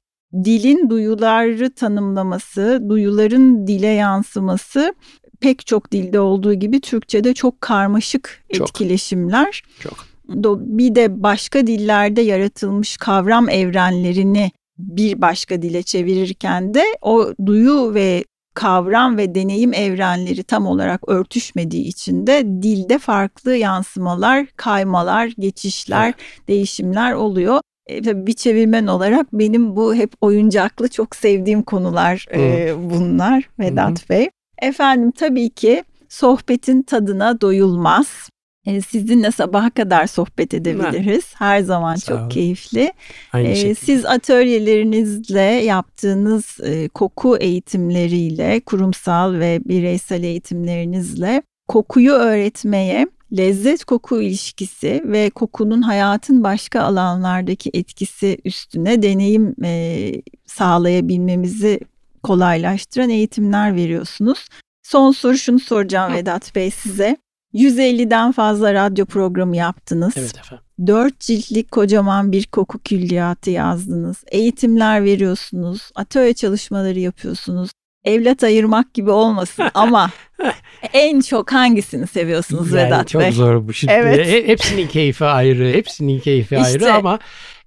[0.44, 4.94] dilin duyuları tanımlaması, duyuların dile yansıması
[5.40, 9.62] pek çok dilde olduğu gibi Türkçe'de çok karmaşık çok, etkileşimler.
[9.80, 10.05] Çok.
[10.28, 18.24] Bir de başka dillerde yaratılmış kavram evrenlerini bir başka dile çevirirken de o duyu ve
[18.54, 26.48] kavram ve deneyim evrenleri tam olarak örtüşmediği için de dilde farklı yansımalar, kaymalar, geçişler, evet.
[26.48, 27.60] değişimler oluyor.
[27.86, 34.04] E, tabii bir çevirmen olarak benim bu hep oyuncaklı çok sevdiğim konular e, bunlar Vedat
[34.04, 34.08] Hı.
[34.08, 34.30] Bey.
[34.62, 38.28] Efendim tabii ki sohbetin tadına doyulmaz.
[38.66, 41.24] E, sizinle sabaha kadar sohbet edebiliriz.
[41.34, 42.28] Her zaman Sağ çok olun.
[42.28, 42.92] keyifli.
[43.32, 53.06] Aynı ee, siz atölyelerinizle yaptığınız e, koku eğitimleriyle, kurumsal ve bireysel eğitimlerinizle kokuyu öğretmeye,
[53.36, 60.12] lezzet koku ilişkisi ve kokunun hayatın başka alanlardaki etkisi üstüne deneyim e,
[60.46, 61.80] sağlayabilmemizi
[62.22, 64.48] kolaylaştıran eğitimler veriyorsunuz.
[64.82, 67.16] Son soru şunu soracağım Vedat Bey size.
[67.56, 70.14] 150'den fazla radyo programı yaptınız.
[70.16, 70.64] Evet efendim.
[70.86, 74.16] 4 ciltlik kocaman bir koku külliyatı yazdınız.
[74.30, 75.90] Eğitimler veriyorsunuz.
[75.94, 77.70] Atölye çalışmaları yapıyorsunuz.
[78.04, 80.10] Evlat ayırmak gibi olmasın ama
[80.92, 83.32] en çok hangisini seviyorsunuz Yani Vedat çok Bey?
[83.32, 83.92] zor bu şimdi.
[83.92, 84.26] Evet.
[84.26, 86.66] He- Hepsinin keyfi ayrı, hepsinin keyfi İşte.
[86.66, 87.18] ayrı ama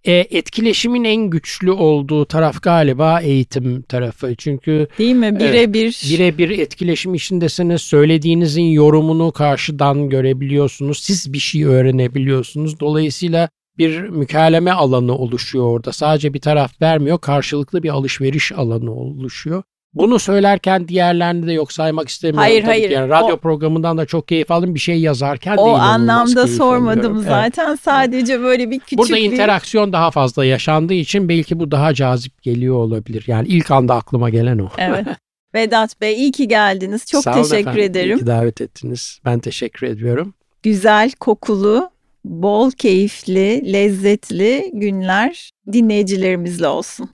[0.03, 4.35] e, etkileşimin en güçlü olduğu taraf galiba eğitim tarafı.
[4.35, 5.39] Çünkü Değil mi?
[5.39, 6.01] Birebir.
[6.11, 7.81] birebir etkileşim içindesiniz.
[7.81, 10.99] Söylediğinizin yorumunu karşıdan görebiliyorsunuz.
[10.99, 12.79] Siz bir şey öğrenebiliyorsunuz.
[12.79, 15.91] Dolayısıyla bir mükaleme alanı oluşuyor orada.
[15.91, 19.63] Sadece bir taraf vermiyor, karşılıklı bir alışveriş alanı oluşuyor.
[19.93, 22.39] Bunu söylerken diğerlerini de yok saymak istemiyorum.
[22.41, 22.89] Hayır, tabii hayır.
[22.89, 24.75] Yani radyo O- programından da çok keyif aldım.
[24.75, 27.17] Bir şey yazarken de o anlamda sormadım alıyorum.
[27.17, 27.55] Evet.
[27.55, 27.75] zaten.
[27.75, 29.21] Sadece böyle bir küçük Burada bir...
[29.21, 33.23] interaksiyon daha fazla yaşandığı için belki bu daha cazip geliyor olabilir.
[33.27, 34.69] Yani ilk anda aklıma gelen o.
[34.77, 35.07] Evet.
[35.53, 37.05] Vedat Bey iyi ki geldiniz.
[37.05, 37.81] Çok Sağ teşekkür efendim.
[37.81, 38.19] İyi ederim.
[38.19, 39.19] ki davet ettiniz.
[39.25, 40.33] Ben teşekkür ediyorum.
[40.63, 41.89] Güzel, kokulu,
[42.25, 47.09] bol keyifli, lezzetli günler dinleyicilerimizle olsun.